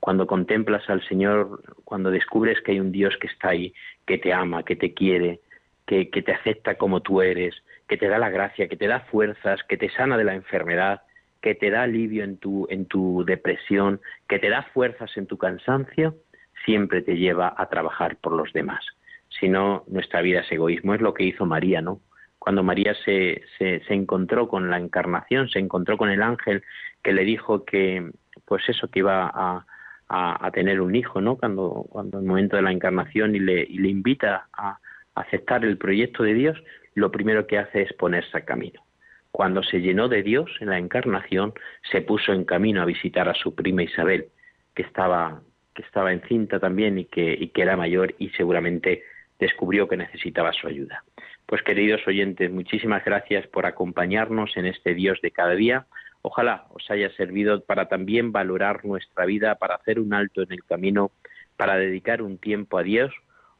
cuando 0.00 0.26
contemplas 0.26 0.88
al 0.88 1.06
Señor, 1.08 1.62
cuando 1.84 2.10
descubres 2.10 2.60
que 2.62 2.72
hay 2.72 2.80
un 2.80 2.92
Dios 2.92 3.16
que 3.20 3.26
está 3.26 3.50
ahí, 3.50 3.74
que 4.06 4.18
te 4.18 4.32
ama, 4.32 4.62
que 4.62 4.76
te 4.76 4.94
quiere, 4.94 5.40
que, 5.86 6.06
te 6.06 6.32
acepta 6.32 6.76
como 6.76 7.00
tú 7.00 7.22
eres, 7.22 7.54
que 7.88 7.96
te 7.96 8.08
da 8.08 8.18
la 8.18 8.30
gracia, 8.30 8.68
que 8.68 8.76
te 8.76 8.86
da 8.86 9.00
fuerzas, 9.00 9.60
que 9.68 9.76
te 9.76 9.90
sana 9.90 10.16
de 10.16 10.24
la 10.24 10.34
enfermedad, 10.34 11.02
que 11.40 11.54
te 11.54 11.70
da 11.70 11.82
alivio 11.82 12.24
en 12.24 12.36
tu, 12.36 12.66
en 12.70 12.86
tu 12.86 13.24
depresión, 13.24 14.00
que 14.28 14.38
te 14.38 14.50
da 14.50 14.62
fuerzas 14.74 15.16
en 15.16 15.26
tu 15.26 15.38
cansancio, 15.38 16.16
siempre 16.64 17.02
te 17.02 17.16
lleva 17.16 17.54
a 17.56 17.68
trabajar 17.68 18.16
por 18.16 18.32
los 18.32 18.52
demás. 18.52 18.84
Si 19.28 19.48
no, 19.48 19.84
nuestra 19.88 20.20
vida 20.20 20.40
es 20.40 20.52
egoísmo. 20.52 20.94
Es 20.94 21.00
lo 21.00 21.14
que 21.14 21.24
hizo 21.24 21.46
María, 21.46 21.80
¿no? 21.80 22.00
Cuando 22.38 22.62
María 22.62 22.94
se, 23.04 23.42
se, 23.58 23.80
se 23.80 23.94
encontró 23.94 24.48
con 24.48 24.70
la 24.70 24.78
encarnación, 24.78 25.48
se 25.48 25.58
encontró 25.58 25.96
con 25.96 26.10
el 26.10 26.22
ángel 26.22 26.62
que 27.02 27.12
le 27.12 27.24
dijo 27.24 27.64
que, 27.64 28.10
pues 28.44 28.68
eso, 28.68 28.88
que 28.88 29.00
iba 29.00 29.30
a, 29.32 29.66
a, 30.08 30.50
tener 30.52 30.80
un 30.80 30.96
hijo, 30.96 31.20
¿no? 31.20 31.36
Cuando, 31.36 31.86
cuando 31.90 32.18
el 32.18 32.24
momento 32.24 32.56
de 32.56 32.62
la 32.62 32.72
encarnación 32.72 33.34
y 33.34 33.40
le, 33.40 33.62
y 33.62 33.78
le 33.78 33.88
invita 33.88 34.48
a, 34.52 34.78
aceptar 35.14 35.64
el 35.64 35.78
proyecto 35.78 36.22
de 36.22 36.32
Dios, 36.32 36.62
lo 36.94 37.10
primero 37.10 37.46
que 37.46 37.58
hace 37.58 37.82
es 37.82 37.92
ponerse 37.94 38.38
a 38.38 38.44
camino. 38.44 38.84
Cuando 39.32 39.62
se 39.62 39.80
llenó 39.80 40.08
de 40.08 40.22
Dios 40.22 40.50
en 40.60 40.70
la 40.70 40.78
encarnación, 40.78 41.54
se 41.90 42.02
puso 42.02 42.32
en 42.32 42.44
camino 42.44 42.82
a 42.82 42.84
visitar 42.84 43.28
a 43.28 43.34
su 43.34 43.54
prima 43.54 43.82
Isabel, 43.82 44.28
que 44.74 44.82
estaba, 44.82 45.42
que 45.74 45.82
estaba 45.82 46.12
encinta 46.12 46.60
también 46.60 46.98
y 46.98 47.04
que, 47.06 47.36
y 47.38 47.48
que 47.48 47.62
era 47.62 47.76
mayor 47.76 48.14
y 48.18 48.30
seguramente 48.30 49.02
descubrió 49.38 49.88
que 49.88 49.96
necesitaba 49.96 50.52
su 50.52 50.68
ayuda. 50.68 51.04
Pues 51.46 51.62
queridos 51.62 52.06
oyentes, 52.06 52.50
muchísimas 52.50 53.04
gracias 53.04 53.46
por 53.46 53.66
acompañarnos 53.66 54.56
en 54.56 54.66
este 54.66 54.94
Dios 54.94 55.18
de 55.22 55.30
cada 55.30 55.54
día. 55.54 55.86
Ojalá 56.30 56.66
os 56.74 56.90
haya 56.90 57.08
servido 57.12 57.64
para 57.64 57.88
también 57.88 58.32
valorar 58.32 58.84
nuestra 58.84 59.24
vida, 59.24 59.54
para 59.54 59.76
hacer 59.76 59.98
un 59.98 60.12
alto 60.12 60.42
en 60.42 60.52
el 60.52 60.62
camino, 60.62 61.10
para 61.56 61.78
dedicar 61.78 62.20
un 62.20 62.36
tiempo 62.36 62.76
a 62.76 62.82
Dios. 62.82 63.10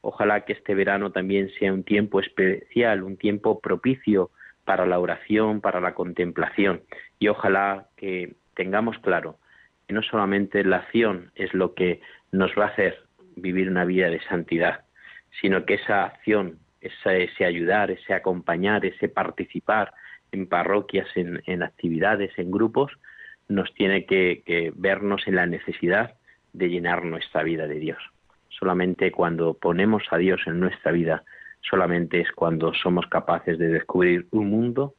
Ojalá 0.01 0.45
que 0.45 0.53
este 0.53 0.75
verano 0.75 1.11
también 1.11 1.49
sea 1.57 1.73
un 1.73 1.83
tiempo 1.83 2.19
especial, 2.19 3.01
un 3.01 3.17
tiempo 3.17 3.59
propicio 3.59 4.29
para 4.65 4.85
la 4.85 4.99
oración, 4.99 5.61
para 5.61 5.81
la 5.81 5.95
contemplación. 5.95 6.83
Y 7.17 7.29
ojalá 7.29 7.87
que 7.97 8.35
tengamos 8.53 8.99
claro 8.99 9.37
que 9.87 9.95
no 9.95 10.03
solamente 10.03 10.63
la 10.63 10.77
acción 10.77 11.31
es 11.33 11.51
lo 11.55 11.73
que 11.73 12.01
nos 12.31 12.51
va 12.51 12.65
a 12.65 12.67
hacer 12.67 12.99
vivir 13.35 13.67
una 13.67 13.83
vida 13.83 14.11
de 14.11 14.21
santidad, 14.25 14.81
sino 15.41 15.65
que 15.65 15.73
esa 15.73 16.05
acción, 16.05 16.59
ese 16.81 17.45
ayudar, 17.45 17.89
ese 17.89 18.13
acompañar, 18.13 18.85
ese 18.85 19.09
participar, 19.09 19.91
en 20.31 20.47
parroquias, 20.47 21.07
en, 21.15 21.63
actividades, 21.63 22.31
en 22.37 22.51
grupos, 22.51 22.91
nos 23.47 23.73
tiene 23.73 24.05
que, 24.05 24.71
vernos 24.75 25.27
en 25.27 25.35
la 25.35 25.45
necesidad 25.45 26.15
de 26.53 26.69
llenar 26.69 27.05
nuestra 27.05 27.43
vida 27.43 27.67
de 27.67 27.79
Dios. 27.79 27.99
Solamente 28.49 29.11
cuando 29.11 29.53
ponemos 29.53 30.03
a 30.11 30.17
Dios 30.17 30.41
en 30.45 30.59
nuestra 30.59 30.91
vida, 30.91 31.23
solamente 31.61 32.19
es 32.19 32.31
cuando 32.31 32.73
somos 32.73 33.07
capaces 33.07 33.57
de 33.57 33.67
descubrir 33.67 34.27
un 34.31 34.49
mundo 34.49 34.95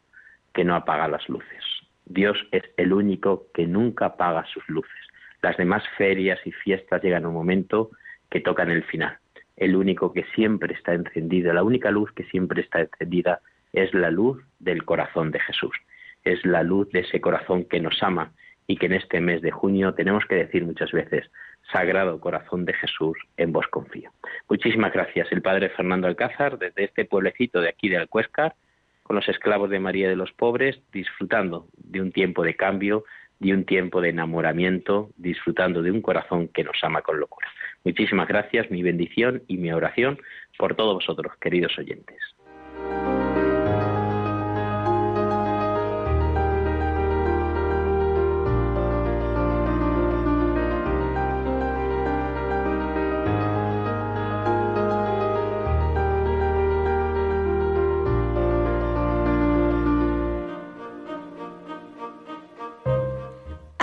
que 0.53 0.65
no 0.65 0.75
apaga 0.75 1.09
las 1.09 1.29
luces. 1.29 1.65
Dios 2.07 2.37
es 2.51 2.65
el 2.77 2.93
único 2.93 3.47
que 3.55 3.67
nunca 3.67 4.07
apaga 4.07 4.45
sus 4.47 4.69
luces. 4.69 5.01
Las 5.43 5.57
demás 5.57 5.85
ferias 5.97 6.39
y 6.45 6.53
fiestas 6.53 7.03
llegan 7.03 7.25
a 7.25 7.29
un 7.29 7.35
momento 7.35 7.91
que 8.29 8.41
tocan 8.41 8.71
el 8.71 8.83
final. 8.85 9.19
El 9.57 9.77
único 9.77 10.13
que 10.13 10.25
siempre 10.35 10.75
está 10.75 10.95
encendido, 10.95 11.53
la 11.53 11.63
única 11.63 11.91
luz 11.91 12.11
que 12.13 12.25
siempre 12.25 12.63
está 12.63 12.81
encendida 12.81 13.41
es 13.73 13.93
la 13.95 14.11
luz 14.11 14.43
del 14.59 14.85
corazón 14.85 15.31
de 15.31 15.41
Jesús, 15.41 15.77
es 16.25 16.45
la 16.45 16.63
luz 16.63 16.91
de 16.91 17.01
ese 17.01 17.21
corazón 17.21 17.65
que 17.65 17.81
nos 17.81 18.03
ama 18.03 18.33
y 18.67 18.77
que 18.77 18.87
en 18.87 18.93
este 18.93 19.21
mes 19.21 19.43
de 19.43 19.51
junio 19.51 19.95
tenemos 19.95 20.25
que 20.27 20.37
decir 20.37 20.65
muchas 20.65 20.93
veces, 20.93 21.31
Sagrado 21.73 22.21
Corazón 22.21 22.65
de 22.65 22.73
Jesús, 22.75 23.17
en 23.37 23.53
vos 23.53 23.67
confío. 23.69 24.11
Muchísimas 24.49 24.93
gracias, 24.93 25.31
el 25.33 25.43
Padre 25.43 25.71
Fernando 25.71 26.07
Alcázar, 26.07 26.59
desde 26.59 26.85
este 26.85 27.05
pueblecito 27.05 27.61
de 27.61 27.69
aquí 27.69 27.89
de 27.89 27.97
Alcuéscar, 27.97 28.55
con 29.03 29.17
los 29.17 29.29
esclavos 29.29 29.71
de 29.71 29.81
María 29.81 30.09
de 30.09 30.17
los 30.17 30.33
Pobres, 30.33 30.81
disfrutando 30.93 31.67
de 31.77 32.01
un 32.01 32.13
tiempo 32.13 32.45
de 32.45 32.55
cambio, 32.55 33.05
de 33.41 33.55
un 33.55 33.65
tiempo 33.65 34.01
de 34.01 34.11
enamoramiento, 34.11 35.11
disfrutando 35.17 35.83
de 35.83 35.91
un 35.91 36.03
corazón 36.03 36.49
que 36.49 36.63
nos 36.63 36.77
ama 36.83 37.03
con 37.03 37.19
locura. 37.19 37.49
Muchísimas 37.85 38.29
gracias, 38.29 38.71
mi 38.71 38.83
bendición 38.83 39.43
y 39.49 39.57
mi 39.57 39.73
oración 39.73 40.19
por 40.59 40.77
todos 40.77 40.95
vosotros, 40.95 41.33
queridos 41.41 41.77
oyentes. 41.79 42.19